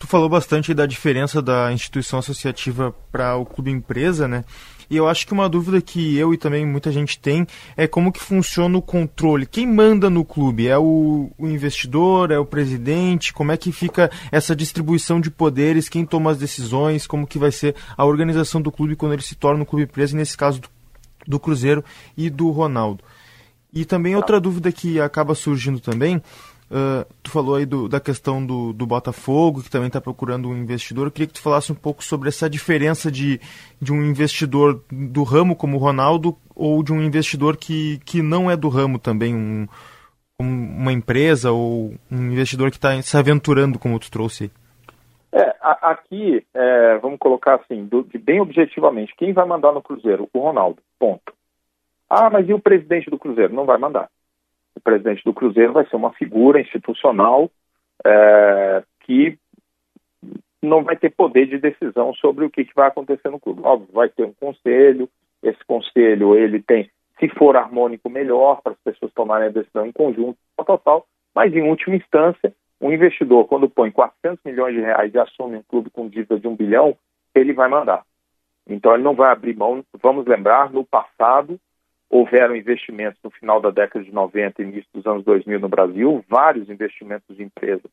Tu 0.04 0.08
falou 0.08 0.28
bastante 0.28 0.74
da 0.74 0.84
diferença 0.84 1.40
da 1.40 1.72
instituição 1.72 2.18
associativa 2.18 2.94
para 3.10 3.36
o 3.36 3.46
clube 3.46 3.70
empresa, 3.70 4.28
né? 4.28 4.44
E 4.90 4.98
eu 4.98 5.08
acho 5.08 5.26
que 5.26 5.32
uma 5.32 5.48
dúvida 5.48 5.80
que 5.80 6.18
eu 6.18 6.34
e 6.34 6.36
também 6.36 6.66
muita 6.66 6.92
gente 6.92 7.18
tem 7.18 7.46
é 7.74 7.86
como 7.86 8.12
que 8.12 8.20
funciona 8.20 8.76
o 8.76 8.82
controle. 8.82 9.46
Quem 9.46 9.66
manda 9.66 10.10
no 10.10 10.22
clube? 10.22 10.68
É 10.68 10.76
o, 10.76 11.30
o 11.38 11.46
investidor? 11.46 12.30
É 12.30 12.38
o 12.38 12.44
presidente? 12.44 13.32
Como 13.32 13.50
é 13.50 13.56
que 13.56 13.72
fica 13.72 14.10
essa 14.30 14.54
distribuição 14.54 15.22
de 15.22 15.30
poderes? 15.30 15.88
Quem 15.88 16.04
toma 16.04 16.32
as 16.32 16.36
decisões? 16.36 17.06
Como 17.06 17.26
que 17.26 17.38
vai 17.38 17.50
ser 17.50 17.74
a 17.96 18.04
organização 18.04 18.60
do 18.60 18.70
clube 18.70 18.96
quando 18.96 19.14
ele 19.14 19.22
se 19.22 19.34
torna 19.34 19.62
um 19.62 19.64
clube 19.64 19.84
empresa? 19.84 20.14
nesse 20.14 20.36
caso 20.36 20.60
do, 20.60 20.68
do 21.26 21.40
Cruzeiro 21.40 21.82
e 22.14 22.28
do 22.28 22.50
Ronaldo. 22.50 23.02
E 23.72 23.86
também 23.86 24.14
outra 24.14 24.38
dúvida 24.38 24.70
que 24.70 25.00
acaba 25.00 25.34
surgindo 25.34 25.80
também 25.80 26.22
Uh, 26.70 27.04
tu 27.22 27.30
falou 27.30 27.56
aí 27.56 27.66
do, 27.66 27.88
da 27.88 28.00
questão 28.00 28.44
do, 28.44 28.72
do 28.72 28.86
Botafogo, 28.86 29.62
que 29.62 29.70
também 29.70 29.88
está 29.88 30.00
procurando 30.00 30.48
um 30.48 30.56
investidor. 30.56 31.06
Eu 31.06 31.10
queria 31.10 31.26
que 31.26 31.34
tu 31.34 31.42
falasse 31.42 31.70
um 31.70 31.74
pouco 31.74 32.02
sobre 32.02 32.28
essa 32.28 32.48
diferença 32.48 33.10
de, 33.10 33.40
de 33.80 33.92
um 33.92 34.02
investidor 34.02 34.82
do 34.90 35.22
ramo 35.22 35.54
como 35.54 35.76
o 35.76 35.80
Ronaldo 35.80 36.36
ou 36.54 36.82
de 36.82 36.92
um 36.92 37.02
investidor 37.02 37.56
que, 37.56 37.98
que 37.98 38.22
não 38.22 38.50
é 38.50 38.56
do 38.56 38.68
ramo 38.68 38.98
também, 38.98 39.34
um, 39.34 39.68
uma 40.40 40.92
empresa 40.92 41.52
ou 41.52 41.94
um 42.10 42.32
investidor 42.32 42.70
que 42.70 42.76
está 42.76 43.00
se 43.02 43.16
aventurando, 43.16 43.78
como 43.78 43.98
tu 43.98 44.10
trouxe. 44.10 44.50
É, 45.32 45.54
aqui, 45.60 46.44
é, 46.54 46.98
vamos 46.98 47.18
colocar 47.18 47.56
assim, 47.56 47.84
do, 47.84 48.06
bem 48.20 48.40
objetivamente, 48.40 49.14
quem 49.16 49.32
vai 49.32 49.46
mandar 49.46 49.72
no 49.72 49.82
Cruzeiro? 49.82 50.28
O 50.32 50.38
Ronaldo, 50.40 50.78
ponto. 50.98 51.32
Ah, 52.08 52.30
mas 52.30 52.48
e 52.48 52.54
o 52.54 52.60
presidente 52.60 53.10
do 53.10 53.18
Cruzeiro? 53.18 53.52
Não 53.52 53.64
vai 53.64 53.76
mandar 53.76 54.08
o 54.76 54.80
presidente 54.80 55.22
do 55.24 55.32
Cruzeiro 55.32 55.72
vai 55.72 55.86
ser 55.86 55.96
uma 55.96 56.12
figura 56.12 56.60
institucional 56.60 57.50
é, 58.04 58.82
que 59.00 59.38
não 60.62 60.82
vai 60.82 60.96
ter 60.96 61.10
poder 61.10 61.46
de 61.46 61.58
decisão 61.58 62.14
sobre 62.14 62.44
o 62.44 62.50
que, 62.50 62.64
que 62.64 62.74
vai 62.74 62.88
acontecer 62.88 63.28
no 63.30 63.40
clube. 63.40 63.62
Óbvio, 63.62 63.88
vai 63.92 64.08
ter 64.08 64.24
um 64.24 64.32
conselho, 64.32 65.08
esse 65.42 65.62
conselho 65.66 66.34
ele 66.34 66.62
tem, 66.62 66.90
se 67.20 67.28
for 67.28 67.56
harmônico, 67.56 68.08
melhor 68.08 68.60
para 68.62 68.72
as 68.72 68.78
pessoas 68.78 69.12
tomarem 69.12 69.48
a 69.48 69.52
decisão 69.52 69.86
em 69.86 69.92
conjunto, 69.92 70.38
tal, 70.56 70.64
tal, 70.66 70.78
tal. 70.78 71.06
Mas, 71.34 71.54
em 71.54 71.62
última 71.68 71.96
instância, 71.96 72.54
um 72.80 72.92
investidor, 72.92 73.46
quando 73.46 73.68
põe 73.68 73.90
400 73.90 74.42
milhões 74.44 74.74
de 74.74 74.80
reais 74.80 75.12
e 75.12 75.18
assume 75.18 75.56
um 75.56 75.62
clube 75.62 75.90
com 75.90 76.08
dívida 76.08 76.38
de 76.38 76.48
um 76.48 76.56
bilhão, 76.56 76.96
ele 77.34 77.52
vai 77.52 77.68
mandar. 77.68 78.04
Então, 78.66 78.94
ele 78.94 79.02
não 79.02 79.14
vai 79.14 79.30
abrir 79.30 79.56
mão. 79.56 79.84
Vamos 80.00 80.26
lembrar, 80.26 80.70
no 80.70 80.84
passado, 80.84 81.58
houveram 82.14 82.54
investimentos 82.54 83.18
no 83.24 83.30
final 83.32 83.60
da 83.60 83.70
década 83.70 84.04
de 84.04 84.12
90 84.12 84.62
e 84.62 84.64
início 84.64 84.88
dos 84.94 85.04
anos 85.04 85.24
2000 85.24 85.58
no 85.58 85.68
Brasil, 85.68 86.24
vários 86.28 86.70
investimentos 86.70 87.36
de 87.36 87.42
empresas. 87.42 87.90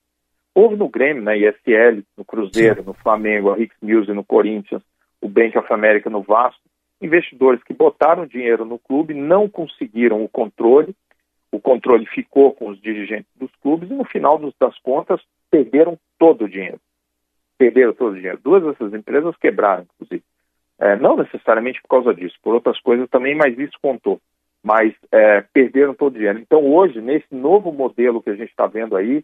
Houve 0.53 0.75
no 0.75 0.87
Grêmio, 0.87 1.23
na 1.23 1.35
ISL, 1.35 2.03
no 2.15 2.23
Cruzeiro, 2.23 2.83
no 2.83 2.93
Flamengo, 2.93 3.49
a 3.49 3.55
Rix 3.55 3.75
Music 3.81 4.13
no 4.13 4.23
Corinthians, 4.23 4.83
o 5.19 5.27
Bank 5.27 5.57
of 5.57 5.73
America 5.73 6.07
no 6.07 6.21
Vasco, 6.21 6.61
investidores 7.01 7.63
que 7.63 7.73
botaram 7.73 8.27
dinheiro 8.27 8.63
no 8.63 8.77
clube, 8.77 9.15
não 9.15 9.49
conseguiram 9.49 10.23
o 10.23 10.29
controle, 10.29 10.95
o 11.51 11.59
controle 11.59 12.05
ficou 12.05 12.53
com 12.53 12.69
os 12.69 12.79
dirigentes 12.79 13.31
dos 13.35 13.49
clubes 13.55 13.89
e 13.89 13.93
no 13.95 14.05
final 14.05 14.37
das 14.59 14.77
contas 14.81 15.19
perderam 15.49 15.97
todo 16.19 16.45
o 16.45 16.49
dinheiro. 16.49 16.79
Perderam 17.57 17.93
todo 17.93 18.11
o 18.11 18.15
dinheiro. 18.15 18.39
Duas 18.43 18.61
dessas 18.61 18.93
empresas 18.93 19.35
quebraram, 19.37 19.87
inclusive. 19.95 20.23
É, 20.81 20.95
não 20.95 21.15
necessariamente 21.15 21.79
por 21.83 21.89
causa 21.89 22.11
disso, 22.11 22.35
por 22.41 22.55
outras 22.55 22.79
coisas 22.81 23.07
também, 23.07 23.35
mas 23.35 23.57
isso 23.59 23.77
contou. 23.79 24.19
Mas 24.63 24.91
é, 25.11 25.41
perderam 25.53 25.93
todo 25.93 26.15
o 26.15 26.17
dinheiro. 26.17 26.39
Então, 26.39 26.65
hoje, 26.65 26.99
nesse 26.99 27.33
novo 27.33 27.71
modelo 27.71 28.21
que 28.21 28.31
a 28.31 28.35
gente 28.35 28.49
está 28.49 28.65
vendo 28.65 28.95
aí, 28.95 29.23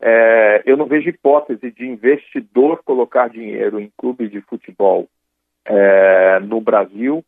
é, 0.00 0.62
eu 0.66 0.76
não 0.76 0.84
vejo 0.84 1.08
hipótese 1.08 1.70
de 1.70 1.86
investidor 1.86 2.82
colocar 2.84 3.28
dinheiro 3.30 3.80
em 3.80 3.90
clube 3.96 4.28
de 4.28 4.42
futebol 4.42 5.08
é, 5.64 6.40
no 6.40 6.60
Brasil 6.60 7.24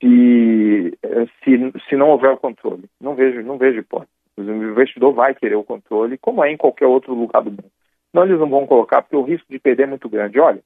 se, 0.00 0.98
se, 1.44 1.72
se 1.88 1.96
não 1.96 2.10
houver 2.10 2.32
o 2.32 2.36
controle. 2.36 2.84
Não 3.00 3.14
vejo, 3.14 3.40
não 3.42 3.56
vejo 3.56 3.78
hipótese. 3.78 4.10
O 4.36 4.42
investidor 4.42 5.14
vai 5.14 5.32
querer 5.32 5.54
o 5.54 5.62
controle, 5.62 6.18
como 6.18 6.44
é 6.44 6.50
em 6.50 6.56
qualquer 6.56 6.86
outro 6.86 7.14
lugar 7.14 7.40
do 7.40 7.50
mundo. 7.50 7.70
Não, 8.12 8.24
eles 8.24 8.38
não 8.38 8.48
vão 8.48 8.66
colocar, 8.66 9.02
porque 9.02 9.16
o 9.16 9.22
risco 9.22 9.46
de 9.48 9.60
perder 9.60 9.84
é 9.84 9.86
muito 9.86 10.08
grande. 10.08 10.40
Olha, 10.40 10.60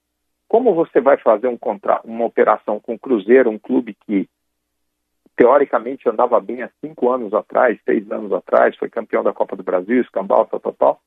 como 0.48 0.74
você 0.74 1.00
vai 1.00 1.18
fazer 1.18 1.48
um 1.48 1.56
contra... 1.56 2.00
uma 2.04 2.24
operação 2.24 2.80
com 2.80 2.94
o 2.94 2.98
Cruzeiro, 2.98 3.50
um 3.50 3.58
clube 3.58 3.96
que 4.06 4.28
teoricamente 5.36 6.08
andava 6.08 6.40
bem 6.40 6.62
há 6.62 6.70
cinco 6.80 7.10
anos 7.12 7.32
atrás, 7.32 7.78
seis 7.84 8.10
anos 8.10 8.32
atrás, 8.32 8.76
foi 8.76 8.88
campeão 8.88 9.22
da 9.22 9.32
Copa 9.32 9.54
do 9.54 9.62
Brasil, 9.62 10.00
escambau, 10.00 10.46
tal, 10.46 10.58
tal, 10.58 10.72
tal, 10.72 11.00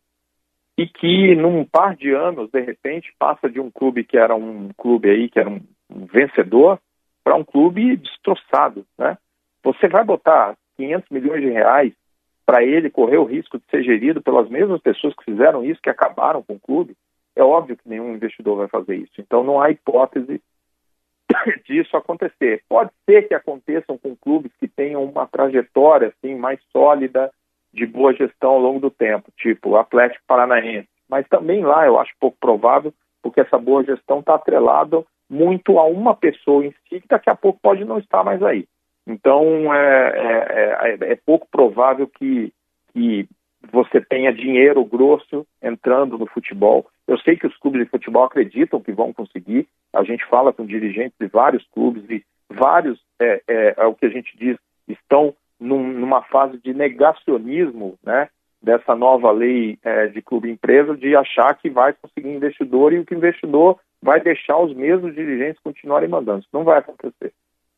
e 0.77 0.88
que 0.88 1.36
num 1.36 1.65
par 1.65 1.95
de 1.95 2.12
anos, 2.12 2.50
de 2.50 2.62
repente, 2.62 3.13
passa 3.19 3.50
de 3.50 3.60
um 3.60 3.69
clube 3.69 4.05
que 4.05 4.17
era 4.17 4.33
um 4.33 4.69
clube 4.77 5.10
aí, 5.10 5.29
que 5.29 5.38
era 5.38 5.50
um, 5.50 5.60
um 5.89 6.05
vencedor, 6.05 6.79
para 7.24 7.36
um 7.36 7.43
clube 7.43 7.98
destroçado, 7.98 8.86
né? 8.98 9.17
Você 9.63 9.88
vai 9.88 10.03
botar 10.03 10.57
500 10.77 11.10
milhões 11.10 11.41
de 11.41 11.50
reais 11.50 11.93
para 12.45 12.63
ele 12.63 12.89
correr 12.89 13.17
o 13.17 13.25
risco 13.25 13.60
de 13.60 13.65
ser 13.69 13.83
gerido 13.83 14.21
pelas 14.21 14.50
mesmas 14.50 14.81
pessoas 14.81 15.13
que 15.15 15.25
fizeram 15.25 15.63
isso, 15.63 15.81
que 15.81 15.89
acabaram 15.89 16.41
com 16.41 16.53
o 16.53 16.60
clube, 16.60 16.95
é 17.35 17.43
óbvio 17.43 17.77
que 17.77 17.88
nenhum 17.88 18.13
investidor 18.13 18.57
vai 18.57 18.67
fazer 18.67 18.95
isso. 18.95 19.13
Então 19.19 19.43
não 19.43 19.61
há 19.61 19.71
hipótese 19.71 20.41
disso 21.65 21.95
acontecer. 21.95 22.63
Pode 22.67 22.91
ser 23.05 23.27
que 23.27 23.33
aconteçam 23.33 23.97
com 23.97 24.15
clubes 24.15 24.51
que 24.59 24.67
tenham 24.67 25.03
uma 25.03 25.27
trajetória 25.27 26.09
assim 26.09 26.35
mais 26.35 26.59
sólida 26.71 27.31
de 27.73 27.85
boa 27.85 28.13
gestão 28.13 28.51
ao 28.51 28.59
longo 28.59 28.79
do 28.79 28.91
tempo, 28.91 29.31
tipo 29.38 29.69
o 29.69 29.77
Atlético 29.77 30.23
Paranaense. 30.27 30.89
Mas 31.09 31.27
também 31.27 31.63
lá 31.63 31.85
eu 31.85 32.00
acho 32.00 32.11
pouco 32.19 32.38
provável, 32.39 32.93
porque 33.21 33.41
essa 33.41 33.57
boa 33.57 33.83
gestão 33.83 34.19
está 34.19 34.35
atrelada 34.35 35.03
muito 35.29 35.79
a 35.79 35.85
uma 35.85 36.13
pessoa 36.13 36.65
em 36.65 36.71
si 36.71 37.00
que 37.00 37.07
daqui 37.07 37.29
a 37.29 37.35
pouco 37.35 37.59
pode 37.61 37.85
não 37.85 37.97
estar 37.97 38.23
mais 38.23 38.43
aí. 38.43 38.67
Então 39.07 39.73
é, 39.73 40.09
é, 40.09 40.88
é, 40.89 41.11
é 41.13 41.15
pouco 41.25 41.47
provável 41.50 42.07
que, 42.07 42.53
que 42.93 43.27
você 43.71 44.01
tenha 44.01 44.33
dinheiro 44.33 44.83
grosso 44.85 45.45
entrando 45.61 46.17
no 46.17 46.25
futebol. 46.25 46.87
Eu 47.07 47.17
sei 47.19 47.35
que 47.35 47.45
os 47.45 47.57
clubes 47.57 47.83
de 47.83 47.89
futebol 47.89 48.23
acreditam 48.23 48.81
que 48.81 48.91
vão 48.91 49.13
conseguir. 49.13 49.67
A 49.93 50.03
gente 50.03 50.25
fala 50.25 50.53
com 50.53 50.65
dirigentes 50.65 51.17
de 51.19 51.27
vários 51.27 51.65
clubes 51.73 52.03
e 52.09 52.23
vários, 52.49 52.99
é, 53.19 53.41
é, 53.47 53.73
é 53.77 53.85
o 53.85 53.93
que 53.93 54.05
a 54.05 54.09
gente 54.09 54.35
diz, 54.37 54.57
estão 54.87 55.33
num, 55.59 55.87
numa 55.93 56.23
fase 56.23 56.57
de 56.57 56.73
negacionismo, 56.73 57.97
né? 58.03 58.29
Dessa 58.61 58.95
nova 58.95 59.31
lei 59.31 59.79
é, 59.83 60.07
de 60.07 60.21
clube-empresa, 60.21 60.95
de 60.95 61.15
achar 61.15 61.55
que 61.55 61.69
vai 61.69 61.93
conseguir 61.93 62.29
investidor 62.29 62.93
e 62.93 63.03
que 63.03 63.15
o 63.15 63.17
investidor 63.17 63.79
vai 64.01 64.19
deixar 64.19 64.59
os 64.59 64.75
mesmos 64.75 65.15
dirigentes 65.15 65.61
continuarem 65.63 66.09
mandando. 66.09 66.39
Isso 66.39 66.49
não 66.53 66.63
vai 66.63 66.79
acontecer. 66.79 67.33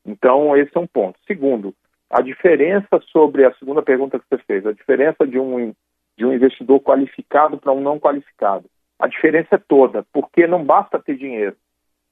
Então, 0.05 0.55
esse 0.57 0.75
é 0.75 0.79
um 0.79 0.87
ponto. 0.87 1.17
Segundo, 1.25 1.73
a 2.13 2.21
diferença 2.21 3.01
sobre 3.11 3.43
a 3.43 3.51
segunda 3.55 3.81
pergunta 3.81 4.19
que 4.19 4.25
você 4.29 4.37
fez, 4.43 4.63
a 4.67 4.71
diferença 4.71 5.25
de 5.25 5.39
um, 5.39 5.73
de 6.15 6.23
um 6.23 6.31
investidor 6.31 6.79
qualificado 6.79 7.57
para 7.57 7.71
um 7.71 7.81
não 7.81 7.99
qualificado. 7.99 8.69
A 8.99 9.07
diferença 9.07 9.55
é 9.55 9.57
toda, 9.57 10.05
porque 10.13 10.45
não 10.45 10.63
basta 10.63 10.99
ter 10.99 11.17
dinheiro. 11.17 11.55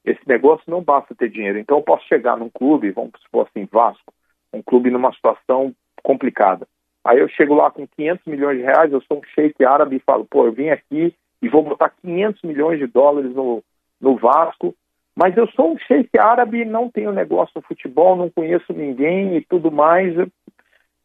Esse 0.04 0.20
negócio 0.26 0.64
não 0.66 0.82
basta 0.82 1.14
ter 1.14 1.30
dinheiro. 1.30 1.56
Então 1.56 1.78
eu 1.78 1.84
posso 1.84 2.04
chegar 2.08 2.36
num 2.36 2.50
clube, 2.50 2.90
vamos 2.90 3.12
supor 3.22 3.46
assim, 3.46 3.68
Vasco, 3.70 4.12
um 4.52 4.60
clube 4.60 4.90
numa 4.90 5.12
situação 5.12 5.72
complicada. 6.02 6.66
Aí 7.04 7.20
eu 7.20 7.28
chego 7.28 7.54
lá 7.54 7.70
com 7.70 7.86
500 7.86 8.26
milhões 8.26 8.58
de 8.58 8.64
reais, 8.64 8.92
eu 8.92 9.00
sou 9.02 9.18
um 9.18 9.24
sheik 9.36 9.64
árabe 9.64 9.96
e 9.96 10.04
falo, 10.04 10.24
pô, 10.24 10.46
eu 10.46 10.52
vim 10.52 10.70
aqui 10.70 11.14
e 11.40 11.48
vou 11.48 11.62
botar 11.62 11.90
500 12.02 12.42
milhões 12.42 12.80
de 12.80 12.88
dólares 12.88 13.32
no, 13.32 13.62
no 14.00 14.16
Vasco 14.16 14.74
mas 15.14 15.36
eu 15.36 15.46
sou 15.48 15.72
um 15.72 15.78
sheik 15.78 16.18
árabe, 16.18 16.64
não 16.64 16.90
tenho 16.90 17.12
negócio 17.12 17.52
no 17.56 17.62
futebol, 17.62 18.16
não 18.16 18.30
conheço 18.30 18.72
ninguém 18.72 19.36
e 19.36 19.42
tudo 19.42 19.70
mais. 19.70 20.14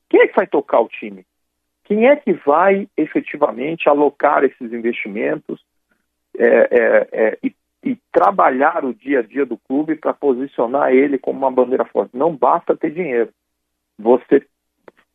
Quem 0.09 0.21
é 0.21 0.27
que 0.27 0.35
vai 0.35 0.47
tocar 0.47 0.79
o 0.79 0.87
time? 0.87 1.25
Quem 1.83 2.07
é 2.07 2.15
que 2.15 2.33
vai 2.33 2.87
efetivamente 2.97 3.87
alocar 3.87 4.43
esses 4.43 4.73
investimentos 4.73 5.61
é, 6.37 6.45
é, 6.45 7.07
é, 7.11 7.37
e, 7.43 7.53
e, 7.83 7.97
trabalhar 8.11 8.85
o 8.85 8.93
dia 8.93 9.19
a 9.19 9.23
dia 9.23 9.45
do 9.45 9.57
clube 9.57 9.95
para 9.95 10.13
posicionar 10.13 10.93
ele 10.93 11.17
como 11.17 11.39
uma 11.39 11.51
bandeira 11.51 11.85
forte? 11.85 12.15
Não 12.15 12.35
basta 12.35 12.75
ter 12.75 12.91
dinheiro. 12.91 13.31
Você, 13.99 14.45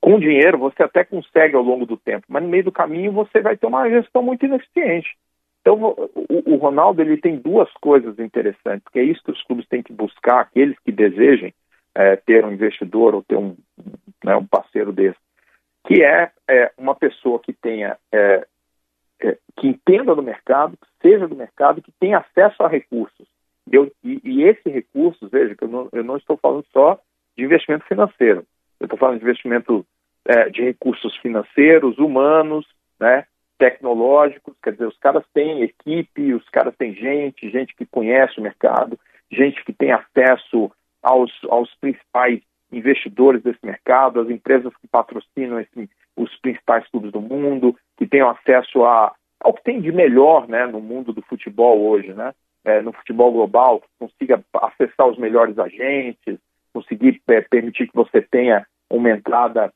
com 0.01 0.19
dinheiro, 0.19 0.59
você 0.59 0.83
até 0.83 1.05
consegue 1.05 1.55
ao 1.55 1.63
longo 1.63 1.87
do 1.87 1.97
tempo, 1.97 2.25
mas 2.29 2.43
no 2.43 2.49
meio 2.49 2.65
do 2.65 2.73
caminho 2.73 3.13
você 3.13 3.41
vai 3.41 3.57
ter 3.57 3.67
uma 3.67 3.89
gestão 3.89 4.23
muito 4.23 4.45
ineficiente. 4.45 5.15
Então, 5.63 6.11
o, 6.29 6.57
Ronaldo 6.57 7.01
ele 7.01 7.17
tem 7.17 7.37
duas 7.37 7.73
coisas 7.75 8.19
interessantes, 8.19 8.83
porque 8.83 8.99
é 8.99 9.05
isso 9.05 9.23
que 9.23 9.31
os 9.31 9.43
clubes 9.45 9.67
têm 9.69 9.83
que 9.83 9.93
buscar, 9.93 10.41
aqueles 10.41 10.77
que 10.81 10.91
desejem 10.91 11.55
é, 11.95 12.17
ter 12.17 12.45
um 12.45 12.53
investidor 12.53 13.15
ou 13.15 13.23
ter 13.23 13.37
um, 13.37 13.57
né, 14.25 14.35
um 14.37 14.45
parceiro 14.45 14.93
desse, 14.93 15.19
que 15.87 16.03
é, 16.03 16.33
é, 16.49 16.73
uma 16.77 16.97
pessoa 16.97 17.39
que 17.39 17.53
tenha, 17.53 17.97
é, 18.11 18.47
é 19.23 19.39
que 19.57 19.69
entenda 19.69 20.17
do 20.17 20.23
mercado, 20.23 20.77
que 20.77 20.87
seja 21.01 21.29
do 21.29 21.37
mercado, 21.37 21.81
que 21.81 21.93
tenha 21.93 22.19
acesso 22.19 22.61
a 22.65 22.69
recursos. 22.69 23.29
Eu, 23.71 23.91
e, 24.03 24.21
e 24.25 24.43
esse 24.43 24.69
recurso, 24.69 25.29
veja, 25.29 25.55
que 25.55 25.63
eu 25.63 25.69
não, 25.69 25.89
eu 25.93 26.03
não, 26.03 26.17
estou 26.17 26.37
falando 26.37 26.67
só 26.73 26.99
de 27.37 27.45
investimento 27.45 27.87
financeiro, 27.87 28.45
eu 28.81 28.87
estou 28.87 28.99
falando 28.99 29.19
de 29.19 29.25
investimento 29.25 29.87
é, 30.25 30.51
de 30.51 30.63
recursos 30.63 31.17
financeiros, 31.19 31.99
humanos, 31.99 32.67
né, 32.99 33.27
tecnológicos, 33.63 34.57
quer 34.61 34.73
dizer, 34.73 34.89
os 34.89 34.99
caras 34.99 35.23
têm 35.33 35.63
equipe, 35.63 36.35
os 36.35 36.49
caras 36.49 36.75
têm 36.77 36.97
gente, 36.97 37.49
gente 37.49 37.77
que 37.77 37.87
conhece 37.87 38.41
o 38.41 38.43
mercado, 38.43 38.99
gente 39.31 39.65
que 39.65 39.73
tem 39.73 39.93
acesso 39.93 40.69
aos, 41.01 41.31
aos 41.49 41.73
principais 41.77 42.41
investidores 42.73 43.41
desse 43.41 43.65
mercado, 43.65 44.19
as 44.19 44.29
empresas 44.29 44.73
que 44.81 44.89
patrocinam 44.89 45.61
esse, 45.61 45.89
os 46.17 46.37
principais 46.41 46.85
clubes 46.89 47.13
do 47.13 47.21
mundo, 47.21 47.77
que 47.97 48.05
tenham 48.05 48.31
acesso 48.31 48.85
a, 48.85 49.15
ao 49.39 49.55
que 49.55 49.63
tem 49.63 49.81
de 49.81 49.93
melhor 49.93 50.49
né, 50.49 50.67
no 50.67 50.81
mundo 50.81 51.13
do 51.13 51.23
futebol 51.23 51.81
hoje, 51.83 52.13
né? 52.13 52.33
É, 52.65 52.81
no 52.81 52.93
futebol 52.93 53.31
global, 53.33 53.83
consiga 53.99 54.43
acessar 54.55 55.07
os 55.09 55.19
melhores 55.19 55.59
agentes, 55.59 56.39
conseguir 56.73 57.21
é, 57.29 57.41
permitir 57.41 57.89
que 57.89 57.95
você 57.95 58.23
tenha 58.23 58.67
uma 58.91 59.11
entrada 59.11 59.73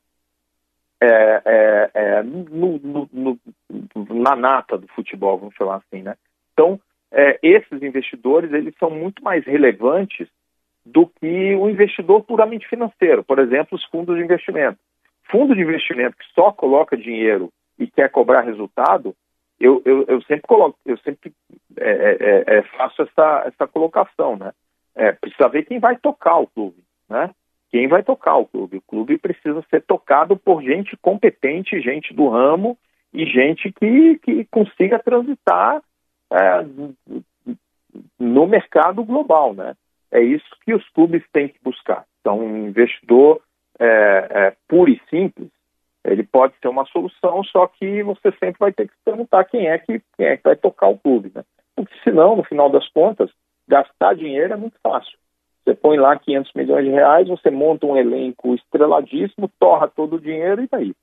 é, 0.99 1.41
é, 1.45 1.91
é, 1.93 2.23
no, 2.23 2.79
no, 2.79 3.09
no, 3.13 3.39
na 4.15 4.35
nata 4.35 4.77
do 4.77 4.87
futebol, 4.87 5.37
vamos 5.37 5.55
falar 5.55 5.75
assim, 5.75 6.01
né? 6.01 6.15
Então, 6.53 6.79
é, 7.11 7.39
esses 7.43 7.81
investidores, 7.83 8.51
eles 8.51 8.73
são 8.79 8.89
muito 8.89 9.23
mais 9.23 9.45
relevantes 9.45 10.27
do 10.83 11.05
que 11.05 11.55
o 11.55 11.69
investidor 11.69 12.23
puramente 12.23 12.67
financeiro, 12.67 13.23
por 13.23 13.39
exemplo, 13.39 13.77
os 13.77 13.85
fundos 13.85 14.17
de 14.17 14.23
investimento. 14.23 14.79
Fundo 15.29 15.53
de 15.53 15.61
investimento 15.61 16.17
que 16.17 16.25
só 16.33 16.51
coloca 16.51 16.97
dinheiro 16.97 17.49
e 17.77 17.85
quer 17.85 18.09
cobrar 18.09 18.41
resultado, 18.41 19.15
eu, 19.59 19.81
eu, 19.85 20.05
eu 20.07 20.21
sempre 20.23 20.47
coloco, 20.47 20.79
eu 20.85 20.97
sempre 20.99 21.31
é, 21.77 22.61
faço 22.75 23.03
essa, 23.03 23.43
essa 23.45 23.67
colocação, 23.67 24.35
né? 24.35 24.51
precisa 25.21 25.47
ver 25.49 25.63
quem 25.63 25.79
vai 25.79 25.95
tocar 25.97 26.37
o 26.37 26.47
clube, 26.47 26.83
né? 27.07 27.29
Quem 27.71 27.87
vai 27.87 28.03
tocar 28.03 28.37
o 28.37 28.45
clube. 28.45 28.77
O 28.77 28.81
clube 28.81 29.17
precisa 29.17 29.63
ser 29.69 29.81
tocado 29.83 30.37
por 30.37 30.61
gente 30.61 30.95
competente, 30.97 31.81
gente 31.81 32.13
do 32.13 32.29
ramo 32.29 32.77
e 33.13 33.25
gente 33.25 33.71
que, 33.71 34.19
que 34.19 34.45
consiga 34.45 34.99
transitar 34.99 35.81
é, 36.31 36.65
no 38.19 38.47
mercado 38.47 39.03
global, 39.03 39.53
né? 39.53 39.75
É 40.11 40.21
isso 40.21 40.45
que 40.63 40.73
os 40.73 40.87
clubes 40.89 41.23
têm 41.33 41.49
que 41.49 41.59
buscar. 41.61 42.05
Então, 42.21 42.39
um 42.39 42.67
investidor 42.67 43.41
é, 43.79 43.85
é, 44.29 44.55
puro 44.67 44.89
e 44.89 45.01
simples, 45.09 45.49
ele 46.03 46.23
pode 46.23 46.53
ser 46.61 46.69
uma 46.69 46.85
solução, 46.85 47.43
só 47.43 47.67
que 47.67 48.01
você 48.03 48.31
sempre 48.39 48.59
vai 48.59 48.71
ter 48.71 48.87
que 48.87 48.93
perguntar 49.03 49.43
quem 49.43 49.67
é 49.67 49.77
que, 49.77 50.01
quem 50.15 50.27
é 50.27 50.37
que 50.37 50.43
vai 50.43 50.55
tocar 50.55 50.87
o 50.87 50.97
clube, 50.97 51.31
né? 51.35 51.43
Porque 51.75 51.93
senão, 52.03 52.35
no 52.35 52.43
final 52.43 52.69
das 52.69 52.87
contas, 52.89 53.29
gastar 53.67 54.15
dinheiro 54.15 54.53
é 54.53 54.57
muito 54.57 54.77
fácil. 54.81 55.17
Você 55.67 55.75
põe 55.75 55.97
lá 55.97 56.17
500 56.17 56.53
milhões 56.53 56.85
de 56.85 56.91
reais, 56.91 57.27
você 57.27 57.51
monta 57.51 57.85
um 57.85 57.97
elenco 57.97 58.55
estreladíssimo, 58.55 59.51
torra 59.59 59.89
todo 59.89 60.15
o 60.15 60.21
dinheiro 60.21 60.63
e 60.63 60.67
daí? 60.71 60.93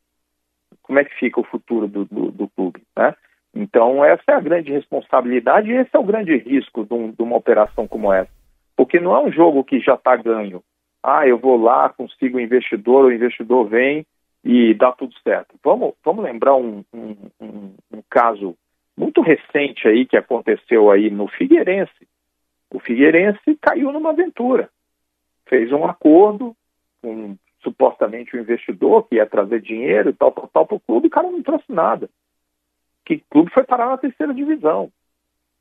Como 0.83 0.99
é 0.99 1.05
que 1.05 1.15
fica 1.17 1.39
o 1.39 1.45
futuro 1.45 1.87
do, 1.87 2.07
do, 2.07 2.31
do 2.31 2.49
clube, 2.49 2.83
né? 2.97 3.15
Então, 3.55 4.03
essa 4.03 4.23
é 4.29 4.33
a 4.33 4.41
grande 4.41 4.73
responsabilidade 4.73 5.71
e 5.71 5.77
esse 5.77 5.91
é 5.93 5.99
o 5.99 6.05
grande 6.05 6.35
risco 6.39 6.83
de, 6.83 6.95
um, 6.95 7.11
de 7.11 7.23
uma 7.23 7.37
operação 7.37 7.87
como 7.87 8.11
essa. 8.11 8.31
Porque 8.75 8.99
não 8.99 9.15
é 9.15 9.21
um 9.21 9.31
jogo 9.31 9.63
que 9.65 9.81
já 9.81 9.97
está 9.97 10.17
ganho. 10.17 10.63
Ah, 11.03 11.29
eu 11.29 11.37
vou 11.37 11.63
lá, 11.63 11.91
consigo 11.91 12.39
um 12.39 12.41
investidor, 12.41 13.05
o 13.05 13.13
investidor 13.13 13.69
vem 13.69 14.07
e 14.43 14.73
dá 14.73 14.93
tudo 14.93 15.13
certo. 15.23 15.55
Vamos, 15.63 15.93
vamos 16.03 16.25
lembrar 16.25 16.57
um, 16.57 16.83
um, 16.91 17.17
um, 17.39 17.75
um 17.93 18.03
caso 18.09 18.57
muito 18.97 19.21
recente 19.21 19.87
aí 19.87 20.07
que 20.07 20.17
aconteceu 20.17 20.91
aí 20.91 21.11
no 21.11 21.29
Figueirense. 21.29 22.09
O 22.75 22.81
Figueirense 22.81 23.57
caiu 23.61 23.93
numa 23.93 24.11
aventura. 24.11 24.69
Fez 25.47 25.71
um 25.71 25.87
acordo 25.87 26.57
com 27.01 27.37
supostamente 27.63 28.35
o 28.35 28.39
um 28.39 28.43
investidor 28.43 29.07
que 29.07 29.15
ia 29.15 29.25
trazer 29.25 29.61
dinheiro 29.61 30.11
e 30.11 30.13
tal, 30.13 30.33
tal, 30.33 30.49
tal 30.49 30.67
para 30.67 30.77
o 30.77 30.81
clube, 30.81 31.07
o 31.07 31.11
cara 31.11 31.31
não 31.31 31.41
trouxe 31.41 31.73
nada. 31.73 32.11
Que 33.05 33.23
clube 33.31 33.53
foi 33.53 33.63
parar 33.63 33.87
na 33.87 33.97
terceira 33.97 34.35
divisão. 34.35 34.91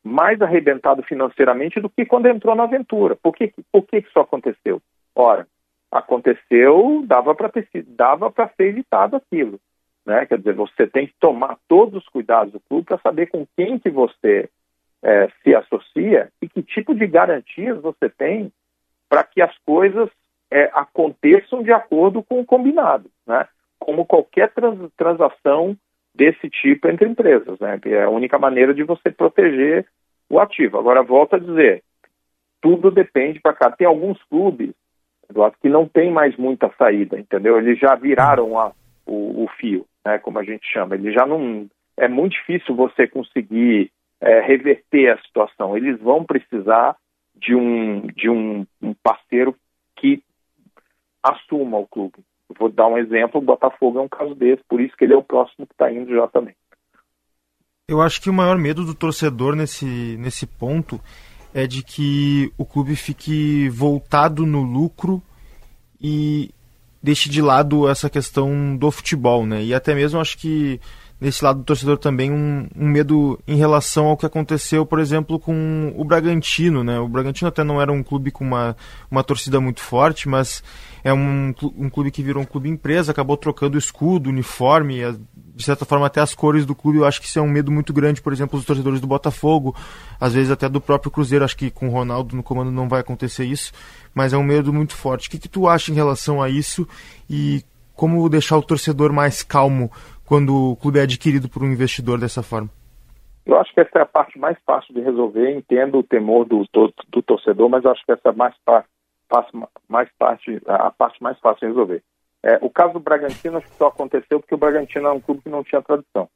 Mais 0.03 0.41
arrebentado 0.41 1.03
financeiramente 1.03 1.79
do 1.79 1.87
que 1.87 2.03
quando 2.03 2.25
entrou 2.25 2.55
na 2.55 2.63
aventura. 2.63 3.15
Por 3.15 3.35
que, 3.35 3.53
por 3.71 3.83
que 3.83 3.99
isso 3.99 4.19
aconteceu? 4.19 4.81
Ora, 5.15 5.47
aconteceu, 5.91 7.03
dava 7.05 7.35
para 7.35 7.51
dava 7.89 8.31
para 8.31 8.49
ser 8.57 8.69
evitado 8.69 9.15
aquilo. 9.15 9.59
Né? 10.03 10.25
Quer 10.25 10.39
dizer, 10.39 10.55
você 10.55 10.87
tem 10.87 11.05
que 11.05 11.13
tomar 11.19 11.59
todos 11.67 12.01
os 12.01 12.09
cuidados 12.09 12.53
do 12.53 12.59
clube 12.59 12.87
para 12.87 12.97
saber 12.97 13.27
com 13.27 13.45
quem 13.55 13.77
que 13.77 13.91
você 13.91 14.49
é, 15.03 15.27
se 15.43 15.53
associa 15.53 16.29
e 16.41 16.47
que 16.47 16.63
tipo 16.63 16.95
de 16.95 17.05
garantias 17.05 17.81
você 17.81 18.09
tem 18.09 18.51
para 19.09 19.23
que 19.23 19.41
as 19.41 19.55
coisas 19.65 20.09
é, 20.49 20.69
aconteçam 20.73 21.61
de 21.61 21.71
acordo 21.71 22.23
com 22.23 22.39
o 22.39 22.45
combinado, 22.45 23.09
né? 23.27 23.47
Como 23.79 24.05
qualquer 24.05 24.51
trans, 24.53 24.89
transação 24.95 25.75
desse 26.15 26.49
tipo 26.49 26.87
entre 26.87 27.07
empresas, 27.07 27.59
né? 27.59 27.79
É 27.85 28.03
a 28.03 28.09
única 28.09 28.39
maneira 28.39 28.73
de 28.73 28.83
você 28.83 29.11
proteger 29.11 29.85
o 30.29 30.39
ativo. 30.39 30.79
Agora, 30.79 31.03
volto 31.03 31.35
a 31.35 31.39
dizer, 31.39 31.83
tudo 32.61 32.89
depende 32.89 33.39
para 33.41 33.53
cá. 33.53 33.71
Tem 33.71 33.85
alguns 33.85 34.21
clubes 34.23 34.73
Eduardo, 35.29 35.57
que 35.61 35.69
não 35.69 35.87
tem 35.87 36.11
mais 36.11 36.35
muita 36.37 36.71
saída, 36.77 37.19
entendeu? 37.19 37.57
Eles 37.57 37.79
já 37.79 37.95
viraram 37.95 38.59
a, 38.59 38.71
o, 39.05 39.43
o, 39.43 39.47
fio, 39.59 39.85
né, 40.05 40.19
como 40.19 40.39
a 40.39 40.43
gente 40.43 40.65
chama. 40.71 40.95
Ele 40.95 41.11
já 41.11 41.25
não. 41.25 41.67
É 41.97 42.07
muito 42.07 42.33
difícil 42.33 42.75
você 42.75 43.07
conseguir 43.07 43.91
é, 44.23 44.39
reverter 44.41 45.09
a 45.09 45.21
situação. 45.21 45.75
Eles 45.75 45.99
vão 45.99 46.23
precisar 46.23 46.95
de 47.35 47.53
um, 47.53 48.07
de 48.07 48.29
um, 48.29 48.65
um 48.81 48.93
parceiro 49.03 49.55
que 49.97 50.23
assuma 51.21 51.77
o 51.77 51.87
clube. 51.87 52.15
vou 52.57 52.69
dar 52.69 52.87
um 52.87 52.97
exemplo, 52.97 53.39
o 53.39 53.43
Botafogo 53.43 53.99
é 53.99 54.01
um 54.01 54.09
caso 54.09 54.33
desse, 54.33 54.63
por 54.67 54.79
isso 54.79 54.95
que 54.95 55.03
ele 55.03 55.13
é 55.13 55.17
o 55.17 55.23
próximo 55.23 55.67
que 55.67 55.73
está 55.73 55.91
indo 55.91 56.13
já 56.13 56.27
também. 56.27 56.55
Eu 57.87 58.01
acho 58.01 58.21
que 58.21 58.29
o 58.29 58.33
maior 58.33 58.57
medo 58.57 58.85
do 58.85 58.95
torcedor 58.95 59.55
nesse, 59.55 59.85
nesse 60.17 60.47
ponto 60.47 60.99
é 61.53 61.67
de 61.67 61.83
que 61.83 62.51
o 62.57 62.65
clube 62.65 62.95
fique 62.95 63.67
voltado 63.69 64.45
no 64.45 64.61
lucro 64.61 65.21
e 66.01 66.49
deixe 67.01 67.29
de 67.29 67.41
lado 67.41 67.89
essa 67.89 68.09
questão 68.09 68.77
do 68.77 68.89
futebol, 68.89 69.45
né? 69.45 69.63
E 69.63 69.73
até 69.73 69.93
mesmo 69.93 70.19
acho 70.19 70.37
que 70.37 70.79
nesse 71.23 71.41
lado 71.41 71.59
do 71.59 71.63
torcedor 71.63 71.97
também 71.97 72.29
um, 72.29 72.67
um, 72.75 72.85
medo 72.85 73.39
em 73.47 73.55
relação 73.55 74.07
ao 74.07 74.17
que 74.17 74.25
aconteceu, 74.25 74.85
por 74.85 74.99
exemplo, 74.99 75.39
com 75.39 75.93
o 75.95 76.03
Bragantino, 76.03 76.83
né? 76.83 76.99
O 76.99 77.07
Bragantino 77.07 77.47
até 77.47 77.63
não 77.63 77.81
era 77.81 77.93
um 77.93 78.03
clube 78.03 78.29
com 78.29 78.43
uma, 78.43 78.75
uma 79.09 79.23
torcida 79.23 79.61
muito 79.61 79.79
forte, 79.79 80.27
mas 80.27 80.61
é 81.01 81.13
um, 81.13 81.53
um 81.77 81.89
clube 81.89 82.11
que 82.11 82.21
virou 82.21 82.43
um 82.43 82.45
clube 82.45 82.67
empresa, 82.67 83.13
acabou 83.13 83.37
trocando 83.37 83.77
escudo, 83.77 84.29
uniforme, 84.29 84.99
de 85.55 85.63
certa 85.63 85.85
forma 85.85 86.07
até 86.07 86.19
as 86.19 86.35
cores 86.35 86.65
do 86.65 86.75
clube. 86.75 86.97
Eu 86.97 87.05
acho 87.05 87.21
que 87.21 87.27
isso 87.27 87.39
é 87.39 87.41
um 87.41 87.49
medo 87.49 87.71
muito 87.71 87.93
grande, 87.93 88.21
por 88.21 88.33
exemplo, 88.33 88.59
dos 88.59 88.65
torcedores 88.65 88.99
do 88.99 89.07
Botafogo, 89.07 89.73
às 90.19 90.33
vezes 90.33 90.51
até 90.51 90.67
do 90.67 90.81
próprio 90.81 91.09
Cruzeiro. 91.09 91.45
Acho 91.45 91.55
que 91.55 91.71
com 91.71 91.87
o 91.87 91.91
Ronaldo 91.91 92.35
no 92.35 92.43
comando 92.43 92.69
não 92.69 92.89
vai 92.89 92.99
acontecer 92.99 93.45
isso, 93.45 93.71
mas 94.13 94.33
é 94.33 94.37
um 94.37 94.43
medo 94.43 94.73
muito 94.73 94.93
forte. 94.93 95.29
O 95.29 95.31
que, 95.31 95.39
que 95.39 95.47
tu 95.47 95.69
acha 95.69 95.89
em 95.89 95.95
relação 95.95 96.41
a 96.41 96.49
isso 96.49 96.85
e 97.29 97.63
como 97.95 98.27
deixar 98.27 98.57
o 98.57 98.61
torcedor 98.61 99.13
mais 99.13 99.43
calmo 99.43 99.91
quando 100.25 100.71
o 100.71 100.75
clube 100.75 100.99
é 100.99 101.03
adquirido 101.03 101.49
por 101.49 101.63
um 101.63 101.71
investidor 101.71 102.19
dessa 102.19 102.41
forma? 102.41 102.69
Eu 103.45 103.59
acho 103.59 103.73
que 103.73 103.81
essa 103.81 103.99
é 103.99 104.01
a 104.01 104.05
parte 104.05 104.39
mais 104.39 104.57
fácil 104.65 104.93
de 104.93 105.01
resolver. 105.01 105.51
Entendo 105.51 105.99
o 105.99 106.03
temor 106.03 106.45
do, 106.45 106.65
do, 106.71 106.93
do 107.09 107.21
torcedor, 107.21 107.69
mas 107.69 107.85
acho 107.85 108.03
que 108.05 108.11
essa 108.11 108.29
é 108.29 108.31
mais, 108.31 108.55
fácil, 108.65 109.67
mais 109.89 110.09
parte, 110.17 110.61
a 110.65 110.91
parte 110.91 111.21
mais 111.21 111.37
fácil 111.39 111.59
de 111.61 111.73
resolver. 111.73 112.03
É, 112.41 112.57
o 112.61 112.69
caso 112.69 112.93
do 112.93 112.99
Bragantino 112.99 113.57
acho 113.57 113.67
que 113.67 113.75
só 113.75 113.87
aconteceu 113.87 114.39
porque 114.39 114.55
o 114.55 114.57
Bragantino 114.57 115.07
era 115.07 115.15
um 115.15 115.21
clube 115.21 115.41
que 115.41 115.49
não 115.49 115.63
tinha 115.63 115.81
tradição. 115.81 116.29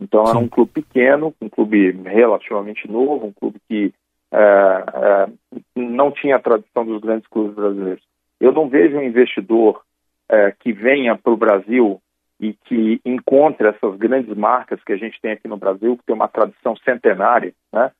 Então 0.00 0.24
era 0.26 0.38
um 0.38 0.48
clube 0.48 0.70
pequeno, 0.72 1.34
um 1.40 1.48
clube 1.48 1.92
relativamente 2.04 2.90
novo, 2.90 3.26
um 3.26 3.32
clube 3.32 3.60
que 3.68 3.92
é, 4.32 4.38
é, 4.38 5.28
não 5.74 6.10
tinha 6.10 6.36
a 6.36 6.40
tradição 6.40 6.86
dos 6.86 7.00
grandes 7.00 7.26
clubes 7.28 7.54
brasileiros. 7.54 8.02
Eu 8.38 8.52
não 8.52 8.68
vejo 8.68 8.96
um 8.96 9.02
investidor 9.02 9.82
é, 10.28 10.54
que 10.58 10.72
venha 10.72 11.16
para 11.16 11.32
o 11.32 11.36
Brasil 11.36 12.00
e 12.40 12.54
que 12.64 13.00
encontre 13.04 13.68
essas 13.68 13.96
grandes 13.96 14.34
marcas 14.34 14.82
que 14.82 14.92
a 14.92 14.96
gente 14.96 15.20
tem 15.20 15.32
aqui 15.32 15.46
no 15.46 15.58
Brasil, 15.58 15.96
que 15.98 16.04
tem 16.04 16.14
uma 16.14 16.26
tradição 16.26 16.74
centenária, 16.78 17.52
né? 17.70 17.92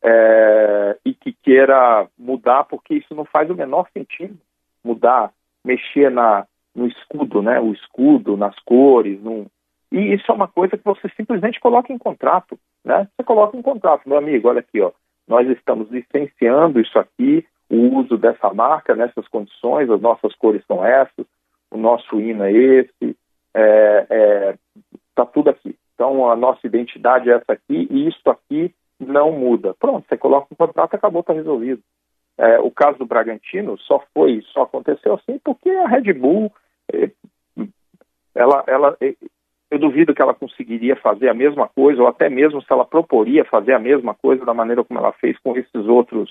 É, 0.00 0.96
e 1.04 1.12
que 1.12 1.32
queira 1.42 2.06
mudar, 2.16 2.62
porque 2.64 2.94
isso 2.94 3.12
não 3.16 3.24
faz 3.24 3.50
o 3.50 3.56
menor 3.56 3.88
sentido 3.92 4.38
mudar, 4.84 5.32
mexer 5.64 6.08
na, 6.08 6.46
no 6.72 6.86
escudo, 6.86 7.42
né? 7.42 7.58
O 7.58 7.72
escudo, 7.72 8.36
nas 8.36 8.56
cores, 8.60 9.20
num... 9.20 9.46
e 9.90 10.14
isso 10.14 10.30
é 10.30 10.34
uma 10.34 10.46
coisa 10.46 10.78
que 10.78 10.84
você 10.84 11.08
simplesmente 11.16 11.58
coloca 11.58 11.92
em 11.92 11.98
contrato, 11.98 12.56
né? 12.84 13.08
Você 13.16 13.24
coloca 13.24 13.56
em 13.56 13.62
contrato, 13.62 14.08
meu 14.08 14.18
amigo, 14.18 14.48
olha 14.48 14.60
aqui, 14.60 14.80
ó, 14.80 14.92
nós 15.26 15.48
estamos 15.48 15.90
licenciando 15.90 16.80
isso 16.80 16.96
aqui, 16.96 17.44
o 17.68 17.98
uso 17.98 18.16
dessa 18.16 18.54
marca 18.54 18.94
nessas 18.94 19.26
condições, 19.26 19.90
as 19.90 20.00
nossas 20.00 20.32
cores 20.36 20.64
são 20.66 20.84
essas, 20.84 21.26
o 21.70 21.76
nosso 21.76 22.20
hino 22.20 22.44
é 22.44 22.52
esse, 22.52 23.16
está 23.58 25.22
é, 25.22 25.24
é, 25.24 25.24
tudo 25.32 25.50
aqui. 25.50 25.76
Então, 25.94 26.30
a 26.30 26.36
nossa 26.36 26.66
identidade 26.66 27.30
é 27.30 27.34
essa 27.34 27.52
aqui 27.52 27.88
e 27.90 28.08
isso 28.08 28.30
aqui 28.30 28.72
não 29.00 29.32
muda. 29.32 29.74
Pronto, 29.74 30.06
você 30.08 30.16
coloca 30.16 30.46
o 30.50 30.56
contrato, 30.56 30.94
acabou, 30.94 31.20
está 31.20 31.32
resolvido. 31.32 31.82
É, 32.36 32.58
o 32.60 32.70
caso 32.70 32.98
do 32.98 33.06
Bragantino 33.06 33.76
só 33.78 34.02
foi, 34.14 34.42
só 34.52 34.62
aconteceu 34.62 35.14
assim 35.14 35.40
porque 35.42 35.68
a 35.70 35.88
Red 35.88 36.12
Bull, 36.12 36.52
é, 36.92 37.10
ela, 38.32 38.62
ela, 38.68 38.96
eu 39.70 39.78
duvido 39.78 40.14
que 40.14 40.22
ela 40.22 40.34
conseguiria 40.34 40.94
fazer 40.94 41.28
a 41.28 41.34
mesma 41.34 41.68
coisa, 41.68 42.00
ou 42.00 42.06
até 42.06 42.28
mesmo 42.28 42.62
se 42.62 42.72
ela 42.72 42.84
proporia 42.84 43.44
fazer 43.44 43.72
a 43.72 43.78
mesma 43.80 44.14
coisa 44.14 44.44
da 44.44 44.54
maneira 44.54 44.84
como 44.84 45.00
ela 45.00 45.12
fez 45.14 45.36
com 45.40 45.56
esses 45.56 45.86
outros, 45.86 46.30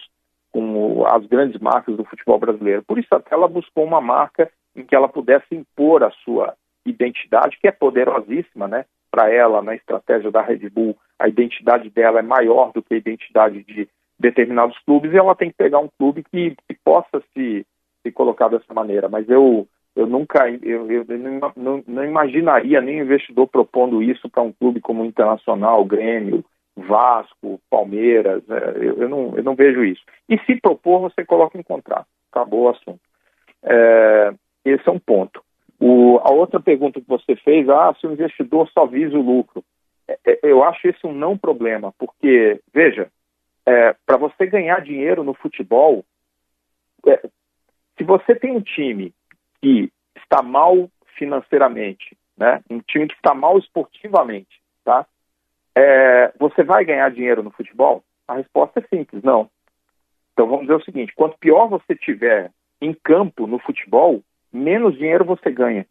com 0.50 1.06
as 1.06 1.26
grandes 1.26 1.60
marcas 1.60 1.98
do 1.98 2.06
futebol 2.06 2.40
brasileiro. 2.40 2.84
Por 2.84 2.98
isso 2.98 3.14
até 3.14 3.36
ela 3.36 3.48
buscou 3.48 3.84
uma 3.84 4.00
marca 4.00 4.50
em 4.74 4.86
que 4.86 4.96
ela 4.96 5.10
pudesse 5.10 5.54
impor 5.54 6.04
a 6.04 6.12
sua 6.24 6.56
identidade, 6.90 7.58
que 7.60 7.68
é 7.68 7.72
poderosíssima, 7.72 8.68
né? 8.68 8.86
Para 9.10 9.32
ela, 9.32 9.62
na 9.62 9.76
estratégia 9.76 10.32
da 10.32 10.42
Red 10.42 10.70
Bull, 10.70 10.98
a 11.20 11.28
identidade 11.28 11.90
dela 11.90 12.20
é 12.20 12.22
maior 12.22 12.72
do 12.72 12.82
que 12.82 12.94
a 12.94 12.98
identidade 12.98 13.64
de 13.64 13.88
determinados 14.20 14.78
clubes 14.86 15.14
e 15.14 15.18
ela 15.18 15.36
tem 15.36 15.50
que 15.50 15.58
pegar 15.58 15.80
um 15.80 15.90
clube 15.98 16.24
que, 16.24 16.56
que 16.68 16.78
possa 16.84 17.22
se, 17.34 17.66
se 18.02 18.12
colocar 18.12 18.50
dessa 18.50 18.74
maneira. 18.74 19.08
Mas 19.08 19.30
eu, 19.30 19.68
eu 19.96 20.08
nunca, 20.08 20.50
eu, 20.50 20.92
eu 20.92 21.06
não, 21.18 21.54
não, 21.56 21.84
não, 21.88 22.04
imaginaria 22.04 22.82
nem 22.82 23.00
investidor 23.00 23.48
propondo 23.48 24.02
isso 24.02 24.30
para 24.30 24.44
um 24.44 24.52
clube 24.52 24.82
como 24.82 25.04
o 25.04 25.06
Internacional, 25.06 25.86
Grêmio, 25.86 26.44
Vasco, 26.76 27.60
Palmeiras. 27.70 28.44
É, 28.50 28.78
eu, 28.78 29.02
eu, 29.02 29.10
não, 29.10 29.38
eu 29.38 29.44
não 29.44 29.56
vejo 29.56 29.84
isso. 29.84 30.02
E 30.28 30.38
se 30.40 30.60
propor, 30.60 31.02
você 31.02 31.26
coloca 31.26 31.58
em 31.58 31.64
contrato. 31.64 32.08
Acabou 32.32 32.64
o 32.64 32.70
assunto. 32.70 33.00
É, 33.64 34.34
esse 34.66 34.88
é 34.88 34.92
um 34.92 35.00
ponto. 35.00 35.42
O, 35.80 36.20
a 36.24 36.32
outra 36.32 36.60
pergunta 36.60 37.00
que 37.00 37.08
você 37.08 37.36
fez, 37.36 37.70
ah, 37.70 37.94
se 38.00 38.08
o 38.08 38.14
investidor 38.14 38.70
só 38.70 38.86
visa 38.86 39.18
o 39.18 39.22
lucro. 39.22 39.64
É, 40.08 40.18
é, 40.26 40.40
eu 40.44 40.64
acho 40.64 40.88
esse 40.88 41.06
um 41.06 41.14
não 41.14 41.38
problema, 41.38 41.94
porque, 41.98 42.62
veja, 42.74 43.12
é, 43.66 43.94
para 44.06 44.18
você 44.18 44.46
ganhar 44.46 44.82
dinheiro 44.82 45.24
no 45.24 45.34
futebol, 45.34 46.04
é, 47.06 47.22
se 47.98 48.04
você 48.04 48.34
tem 48.34 48.52
um 48.52 48.62
time 48.62 49.14
que 49.62 49.92
está 50.16 50.42
mal 50.42 50.90
financeiramente, 51.18 52.18
né, 52.38 52.62
um 52.70 52.80
time 52.80 53.08
que 53.08 53.16
está 53.16 53.34
mal 53.34 53.58
esportivamente, 53.58 54.62
tá, 54.84 55.06
é, 55.76 56.32
você 56.40 56.64
vai 56.64 56.86
ganhar 56.86 57.12
dinheiro 57.12 57.44
no 57.44 57.52
futebol? 57.52 58.04
A 58.28 58.36
resposta 58.36 58.80
é 58.80 58.96
simples, 58.96 59.22
não. 59.24 59.50
Então 60.34 60.48
vamos 60.48 60.62
dizer 60.62 60.76
o 60.76 60.84
seguinte: 60.84 61.14
quanto 61.16 61.38
pior 61.38 61.68
você 61.68 61.96
tiver 61.96 62.52
em 62.82 62.94
campo 62.94 63.48
no 63.48 63.60
futebol, 63.60 64.22
menos 64.58 64.98
dinheiro 64.98 65.24
você 65.24 65.52
ganha. 65.52 65.86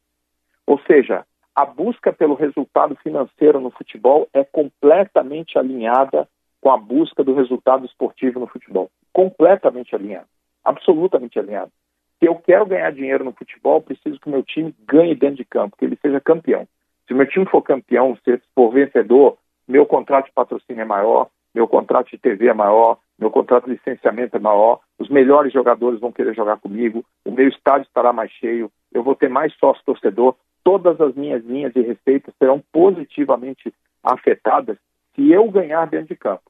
Ou 0.67 0.79
seja, 0.81 1.25
a 1.55 1.65
busca 1.65 2.13
pelo 2.13 2.35
resultado 2.35 2.95
financeiro 2.97 3.61
no 3.61 3.71
futebol 3.71 4.29
é 4.35 4.45
completamente 4.45 5.59
alinhada 5.59 6.29
com 6.61 6.71
a 6.71 6.77
busca 6.77 7.23
do 7.25 7.35
resultado 7.35 7.87
esportivo 7.87 8.41
no 8.41 8.47
futebol. 8.47 8.91
Completamente 9.13 9.95
alinhado. 9.95 10.27
Absolutamente 10.65 11.39
alinhado. 11.39 11.71
Se 12.19 12.27
eu 12.27 12.35
quero 12.35 12.67
ganhar 12.67 12.91
dinheiro 12.93 13.25
no 13.25 13.33
futebol, 13.33 13.81
preciso 13.81 14.19
que 14.19 14.27
o 14.27 14.31
meu 14.31 14.43
time 14.43 14.75
ganhe 14.87 15.15
dentro 15.15 15.37
de 15.37 15.45
campo, 15.45 15.77
que 15.77 15.85
ele 15.85 15.99
seja 16.03 16.21
campeão. 16.21 16.67
Se 17.07 17.15
o 17.15 17.17
meu 17.17 17.27
time 17.27 17.47
for 17.47 17.63
campeão, 17.63 18.17
se 18.25 18.41
for 18.55 18.71
vencedor, 18.71 19.39
meu 19.69 19.87
contrato 19.87 20.27
de 20.27 20.33
patrocínio 20.33 20.83
é 20.83 20.85
maior, 20.85 21.29
meu 21.55 21.69
contrato 21.69 22.11
de 22.11 22.19
TV 22.19 22.49
é 22.49 22.55
maior, 22.55 22.99
meu 23.19 23.31
contrato 23.31 23.65
de 23.65 23.73
licenciamento 23.73 24.37
é 24.37 24.41
maior, 24.41 24.81
os 24.99 25.09
melhores 25.09 25.53
jogadores 25.53 26.01
vão 26.01 26.13
querer 26.13 26.35
jogar 26.35 26.57
comigo, 26.59 27.05
o 27.25 27.31
meu 27.31 27.49
estádio 27.49 27.87
estará 27.87 28.13
mais 28.13 28.31
cheio, 28.33 28.71
eu 28.93 29.03
vou 29.03 29.15
ter 29.15 29.29
mais 29.29 29.53
sócio 29.55 29.83
torcedor, 29.85 30.37
todas 30.65 31.01
as 31.01 31.15
minhas 31.15 31.45
linhas 31.45 31.73
de 31.73 31.81
receita 31.83 32.33
serão 32.39 32.63
positivamente 32.73 33.73
afetadas 34.03 34.79
se 35.15 35.31
eu 35.31 35.51
ganhar 35.51 35.87
dentro 35.87 36.09
de 36.09 36.17
campo. 36.17 36.43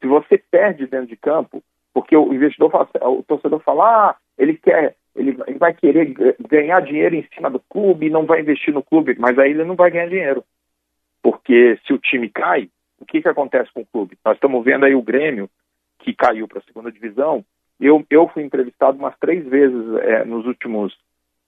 Se 0.00 0.06
você 0.06 0.36
perde 0.36 0.86
dentro 0.86 1.06
de 1.06 1.16
campo, 1.16 1.62
porque 1.94 2.16
o 2.16 2.32
investidor 2.32 2.70
fala, 2.70 2.88
o 3.08 3.22
torcedor 3.22 3.60
fala, 3.60 4.10
ah, 4.10 4.16
ele 4.36 4.54
quer, 4.54 4.96
ele, 5.14 5.36
vai 5.58 5.74
querer 5.74 6.14
ganhar 6.48 6.80
dinheiro 6.80 7.14
em 7.14 7.26
cima 7.34 7.50
do 7.50 7.60
clube 7.60 8.10
não 8.10 8.26
vai 8.26 8.40
investir 8.40 8.72
no 8.72 8.82
clube, 8.82 9.16
mas 9.18 9.38
aí 9.38 9.50
ele 9.50 9.64
não 9.64 9.76
vai 9.76 9.90
ganhar 9.90 10.08
dinheiro. 10.08 10.44
Porque 11.22 11.78
se 11.86 11.92
o 11.92 11.98
time 11.98 12.28
cai, 12.28 12.68
o 12.98 13.04
que, 13.04 13.22
que 13.22 13.28
acontece 13.28 13.72
com 13.72 13.82
o 13.82 13.86
clube? 13.86 14.18
Nós 14.24 14.34
estamos 14.34 14.64
vendo 14.64 14.84
aí 14.84 14.94
o 14.94 15.02
Grêmio, 15.02 15.48
que 15.98 16.14
caiu 16.14 16.48
para 16.48 16.58
a 16.58 16.62
segunda 16.62 16.90
divisão. 16.90 17.44
Eu, 17.80 18.04
eu 18.10 18.28
fui 18.28 18.42
entrevistado 18.42 18.98
umas 18.98 19.16
três 19.18 19.44
vezes 19.46 19.94
é, 20.02 20.24
nos, 20.24 20.46
últimos, 20.46 20.96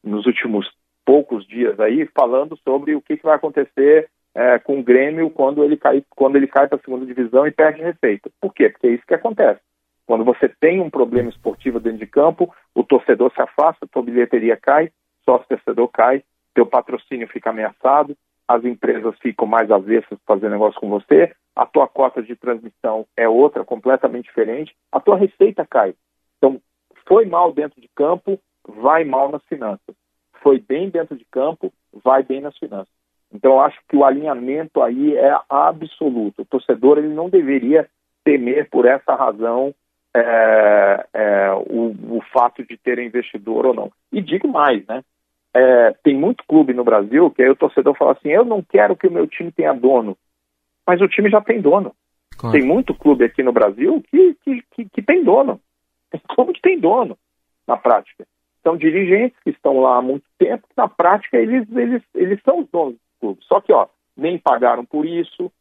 nos 0.03 0.27
últimos 0.27 0.71
poucos 1.05 1.47
dias 1.47 1.79
aí, 1.79 2.07
falando 2.15 2.57
sobre 2.59 2.95
o 2.95 3.01
que, 3.01 3.17
que 3.17 3.25
vai 3.25 3.37
acontecer 3.37 4.09
é, 4.35 4.59
com 4.59 4.81
o 4.81 4.83
Grêmio 4.83 5.31
quando 5.31 5.63
ele 5.63 5.77
cai, 5.77 6.03
quando 6.11 6.37
ele 6.37 6.47
cai 6.47 6.67
para 6.67 6.77
a 6.77 6.81
segunda 6.81 7.07
divisão 7.07 7.47
e 7.47 7.53
perde 7.53 7.83
receita. 7.83 8.31
Por 8.41 8.53
quê? 8.53 8.69
Porque 8.69 8.89
é 8.89 8.91
isso 8.91 9.07
que 9.07 9.15
acontece. 9.15 9.61
Quando 10.07 10.25
você 10.25 10.49
tem 10.49 10.81
um 10.81 10.91
problema 10.91 11.31
esportivo 11.31 11.81
dentro 11.81 12.01
de 12.01 12.07
campo, 12.07 12.53
o 12.75 12.83
torcedor 12.83 13.33
se 13.33 13.41
afasta, 13.41 13.87
tua 13.87 14.03
bilheteria 14.03 14.57
cai, 14.57 14.91
sócio 15.25 15.47
torcedor 15.49 15.89
cai, 15.89 16.23
teu 16.53 16.67
patrocínio 16.67 17.29
fica 17.29 17.51
ameaçado, 17.51 18.17
as 18.47 18.65
empresas 18.65 19.15
ficam 19.21 19.47
mais 19.47 19.71
avessas 19.71 20.19
para 20.25 20.37
fazer 20.37 20.51
negócio 20.51 20.79
com 20.79 20.91
você, 20.91 21.33
a 21.57 21.65
tua 21.65 21.89
cota 21.89 22.23
de 22.23 22.37
transmissão 22.37 23.07
é 23.17 23.29
outra, 23.29 23.65
completamente 23.65 24.27
diferente, 24.27 24.75
a 24.93 25.01
tua 25.01 25.17
receita 25.17 25.67
cai. 25.67 25.95
Então, 26.45 26.61
foi 27.07 27.25
mal 27.25 27.53
dentro 27.53 27.81
de 27.81 27.89
campo, 27.95 28.39
vai 28.69 29.03
mal 29.03 29.31
nas 29.31 29.43
finanças. 29.45 29.95
Foi 30.43 30.61
bem 30.61 30.91
dentro 30.91 31.17
de 31.17 31.25
campo, 31.31 31.73
vai 32.05 32.23
bem 32.23 32.43
nas 32.43 32.57
finanças. 32.59 32.93
Então, 33.33 33.53
eu 33.53 33.61
acho 33.61 33.79
que 33.89 33.97
o 33.97 34.05
alinhamento 34.05 34.83
aí 34.83 35.17
é 35.17 35.35
absoluto. 35.49 36.43
O 36.43 36.45
torcedor 36.45 36.99
ele 36.99 37.09
não 37.09 37.31
deveria 37.31 37.89
temer 38.23 38.69
por 38.69 38.85
essa 38.85 39.15
razão 39.15 39.75
é, 40.15 41.07
é, 41.15 41.51
o, 41.67 42.17
o, 42.17 42.23
fato 42.33 42.63
de 42.65 42.77
ter 42.77 42.99
investidor 42.99 43.67
ou 43.67 43.75
não. 43.75 43.91
E 44.13 44.21
digo 44.21 44.47
mais, 44.47 44.87
né? 44.87 45.03
É, 45.53 45.93
tem 46.03 46.17
muito 46.17 46.45
clube 46.47 46.75
no 46.75 46.85
Brasil 46.85 47.31
que 47.31 47.43
aí 47.43 47.49
o 47.49 47.57
torcedor 47.57 47.97
fala 47.97 48.13
assim: 48.13 48.29
eu 48.29 48.45
não 48.45 48.63
quero 48.63 48.97
que 48.97 49.07
o 49.07 49.11
meu 49.11 49.27
time 49.27 49.51
tenha 49.51 49.73
dono, 49.73 50.17
mas 50.87 51.01
o 51.01 51.09
time 51.09 51.29
já 51.31 51.41
tem 51.41 51.61
dono. 51.61 51.93
Claro. 52.37 52.57
Tem 52.57 52.65
muito 52.65 52.95
clube 52.95 53.25
aqui 53.25 53.43
no 53.43 53.53
Brasil 53.53 54.03
que, 54.11 54.35
que, 54.45 54.63
que, 54.75 54.89
que 54.89 55.03
tem 55.03 55.25
dono. 55.25 55.61
Clube 56.35 56.55
que 56.55 56.63
tem 56.63 56.79
dono, 56.79 57.17
na 57.67 57.77
prática. 57.77 58.27
São 58.63 58.77
dirigentes 58.77 59.39
que 59.43 59.51
estão 59.51 59.81
lá 59.81 59.99
há 59.99 60.03
muito 60.03 60.25
tempo, 60.39 60.67
que 60.67 60.75
na 60.77 60.89
prática 60.89 61.37
eles, 61.37 61.67
eles, 61.71 62.03
eles 62.15 62.41
são 62.43 62.61
os 62.61 62.69
donos 62.71 62.95
do 62.95 63.01
clube. 63.21 63.41
Só 63.45 63.61
que, 63.61 63.73
ó, 63.73 63.87
nem 64.17 64.39
pagaram 64.39 64.85
por 64.85 65.05
isso. 65.05 65.53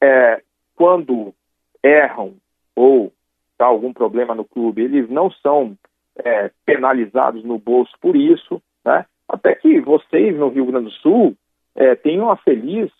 É, 0.00 0.42
quando 0.74 1.34
erram 1.82 2.34
ou 2.74 3.12
tá 3.56 3.66
algum 3.66 3.92
problema 3.92 4.34
no 4.34 4.44
clube, 4.44 4.82
eles 4.82 5.10
não 5.10 5.30
são 5.30 5.76
é, 6.16 6.50
penalizados 6.64 7.44
no 7.44 7.58
bolso 7.58 7.92
por 8.00 8.16
isso, 8.16 8.62
né? 8.84 9.04
Até 9.28 9.54
que 9.54 9.80
vocês 9.80 10.34
no 10.36 10.48
Rio 10.48 10.66
Grande 10.66 10.86
do 10.86 10.92
Sul 10.92 11.36
é, 11.74 11.94
têm 11.96 12.20
uma 12.20 12.36
feliz, 12.36 12.90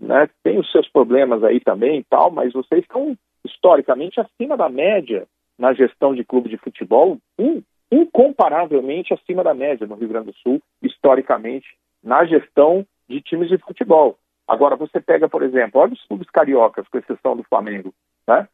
né? 0.00 0.28
Tem 0.42 0.58
os 0.58 0.70
seus 0.72 0.88
problemas 0.88 1.44
aí 1.44 1.60
também 1.60 2.00
e 2.00 2.04
tal, 2.04 2.30
mas 2.30 2.52
vocês 2.52 2.80
estão 2.80 3.16
historicamente 3.44 4.18
acima 4.18 4.56
da 4.56 4.68
média 4.68 5.28
na 5.58 5.72
gestão 5.72 6.14
de 6.14 6.24
clube 6.24 6.48
de 6.48 6.58
futebol, 6.58 7.18
incomparavelmente 7.90 9.14
acima 9.14 9.42
da 9.42 9.54
média 9.54 9.86
no 9.86 9.94
Rio 9.94 10.08
Grande 10.08 10.26
do 10.26 10.36
Sul, 10.38 10.62
historicamente, 10.82 11.66
na 12.02 12.24
gestão 12.24 12.86
de 13.08 13.20
times 13.20 13.48
de 13.48 13.58
futebol. 13.58 14.18
Agora, 14.46 14.76
você 14.76 15.00
pega, 15.00 15.28
por 15.28 15.42
exemplo, 15.42 15.80
olha 15.80 15.92
os 15.92 16.04
clubes 16.06 16.28
cariocas, 16.30 16.86
com 16.88 16.98
exceção 16.98 17.36
do 17.36 17.42
Flamengo, 17.44 17.92
né? 18.26 18.48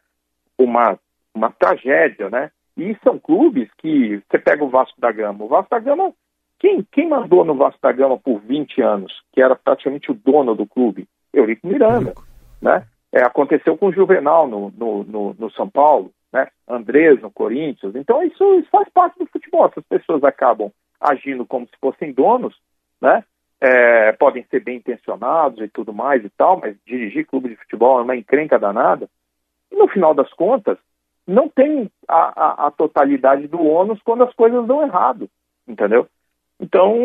Uma 0.59 0.99
uma 1.35 1.51
tragédia, 1.51 2.29
né? 2.31 2.51
E 2.77 2.97
são 3.03 3.19
clubes 3.19 3.69
que 3.79 4.23
você 4.31 4.39
pega 4.39 4.65
o 4.65 4.69
Vasco 4.69 5.01
da 5.01 5.11
Gama. 5.13 5.45
O 5.45 5.49
Vasco 5.49 5.71
da 5.71 5.79
Gama, 5.79 6.13
quem, 6.59 6.87
quem 6.91 7.09
mandou 7.09 7.45
no 7.45 7.55
Vasco 7.55 7.81
da 7.83 7.93
Gama 7.93 8.19
por 8.19 8.41
20 8.41 8.81
anos, 8.81 9.13
que 9.33 9.43
era 9.43 9.57
praticamente 9.57 10.11
o 10.11 10.15
dono 10.15 10.55
do 10.55 10.67
clube? 10.67 11.07
Eurico 11.33 11.67
Miranda, 11.67 12.15
né? 12.61 12.87
É, 13.11 13.23
aconteceu 13.23 13.77
com 13.77 13.89
o 13.89 13.93
Juvenal 13.93 14.49
no, 14.49 14.71
no, 14.71 15.05
no, 15.05 15.35
no, 15.39 15.51
São 15.51 15.69
Paulo, 15.69 16.11
né? 16.33 16.49
Andrés 16.67 17.21
no 17.21 17.31
Corinthians. 17.31 17.95
Então 17.95 18.23
isso, 18.23 18.55
isso 18.55 18.69
faz 18.71 18.89
parte 18.89 19.19
do 19.19 19.27
futebol. 19.27 19.67
Essas 19.67 19.85
pessoas 19.85 20.25
acabam 20.25 20.71
agindo 21.01 21.45
como 21.45 21.67
se 21.67 21.77
fossem 21.81 22.13
donos, 22.13 22.57
né? 23.01 23.25
É, 23.61 24.13
podem 24.13 24.45
ser 24.51 24.61
bem 24.61 24.79
intencionados 24.79 25.61
e 25.61 25.69
tudo 25.69 25.93
mais 25.93 26.25
e 26.25 26.31
tal, 26.31 26.59
mas 26.59 26.77
dirigir 26.85 27.27
clube 27.27 27.49
de 27.49 27.57
futebol 27.57 28.01
é 28.01 28.03
uma 28.03 28.17
encrenca 28.17 28.59
danada. 28.59 29.09
E 29.71 29.77
no 29.77 29.87
final 29.89 30.15
das 30.15 30.33
contas, 30.33 30.79
não 31.27 31.49
tem 31.49 31.89
a, 32.09 32.17
a, 32.17 32.67
a, 32.67 32.71
totalidade 32.73 33.47
do 33.47 33.65
ônus 33.65 34.01
quando 34.03 34.25
as 34.25 34.35
coisas 34.35 34.67
dão 34.67 34.83
errado, 34.83 35.29
entendeu? 35.67 36.09
Então, 36.59 36.97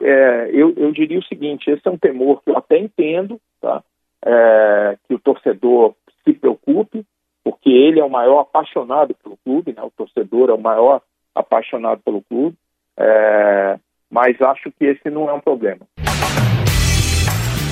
é, 0.00 0.50
eu, 0.52 0.72
eu, 0.76 0.92
diria 0.92 1.18
o 1.18 1.24
seguinte, 1.24 1.70
esse 1.70 1.86
é 1.86 1.90
um 1.90 1.98
temor 1.98 2.42
que 2.42 2.50
eu 2.50 2.56
até 2.56 2.78
entendo, 2.78 3.40
tá? 3.60 3.82
É, 4.24 4.98
que 5.06 5.14
o 5.14 5.18
torcedor 5.18 5.94
se 6.24 6.32
preocupe, 6.32 7.04
porque 7.46 7.70
ele 7.70 8.00
é 8.00 8.04
o 8.04 8.10
maior 8.10 8.40
apaixonado 8.40 9.14
pelo 9.22 9.36
clube, 9.44 9.72
né? 9.72 9.80
o 9.80 9.90
torcedor 9.96 10.50
é 10.50 10.52
o 10.52 10.60
maior 10.60 11.00
apaixonado 11.32 12.00
pelo 12.04 12.20
clube, 12.22 12.56
é, 12.98 13.78
mas 14.10 14.42
acho 14.42 14.72
que 14.72 14.84
esse 14.84 15.08
não 15.08 15.30
é 15.30 15.32
um 15.32 15.38
problema. 15.38 15.86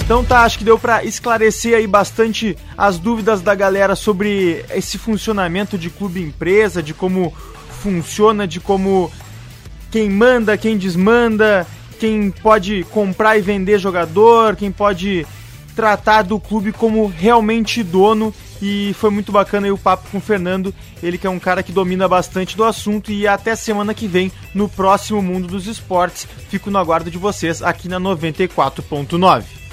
Então 0.05 0.25
tá, 0.25 0.45
acho 0.45 0.59
que 0.59 0.65
deu 0.65 0.79
para 0.79 1.03
esclarecer 1.03 1.77
aí 1.77 1.89
bastante 1.89 2.57
as 2.79 3.01
dúvidas 3.01 3.43
da 3.43 3.53
galera 3.53 3.97
sobre 3.97 4.65
esse 4.71 4.97
funcionamento 4.97 5.77
de 5.77 5.91
clube 5.91 6.23
empresa, 6.23 6.81
de 6.81 6.95
como 6.95 7.33
funciona, 7.33 8.47
de 8.47 8.61
como 8.61 9.11
quem 9.91 10.09
manda, 10.09 10.57
quem 10.57 10.79
desmanda, 10.79 11.67
quem 11.99 12.31
pode 12.31 12.85
comprar 12.93 13.37
e 13.39 13.41
vender 13.41 13.81
jogador, 13.81 14.55
quem 14.55 14.71
pode 14.71 15.27
tratar 15.75 16.23
do 16.23 16.39
clube 16.39 16.71
como 16.71 17.09
realmente 17.09 17.83
dono. 17.83 18.33
E 18.67 18.95
foi 18.95 19.11
muito 19.11 19.31
bacana 19.31 19.71
o 19.71 19.77
papo 19.77 20.09
com 20.11 20.17
o 20.17 20.23
Fernando, 20.23 20.75
ele 21.03 21.19
que 21.19 21.27
é 21.27 21.31
um 21.31 21.39
cara 21.39 21.63
que 21.63 21.71
domina 21.71 22.09
bastante 22.09 22.57
do 22.57 22.65
assunto. 22.65 23.13
E 23.13 23.29
até 23.29 23.55
semana 23.55 23.93
que 23.93 24.09
vem, 24.09 24.33
no 24.55 24.71
próximo 24.71 25.21
Mundo 25.21 25.47
dos 25.47 25.67
Esportes. 25.67 26.27
Fico 26.49 26.71
no 26.71 26.79
aguardo 26.79 27.11
de 27.11 27.19
vocês 27.19 27.61
aqui 27.61 27.91
na 27.91 28.01
94.9. 28.01 29.64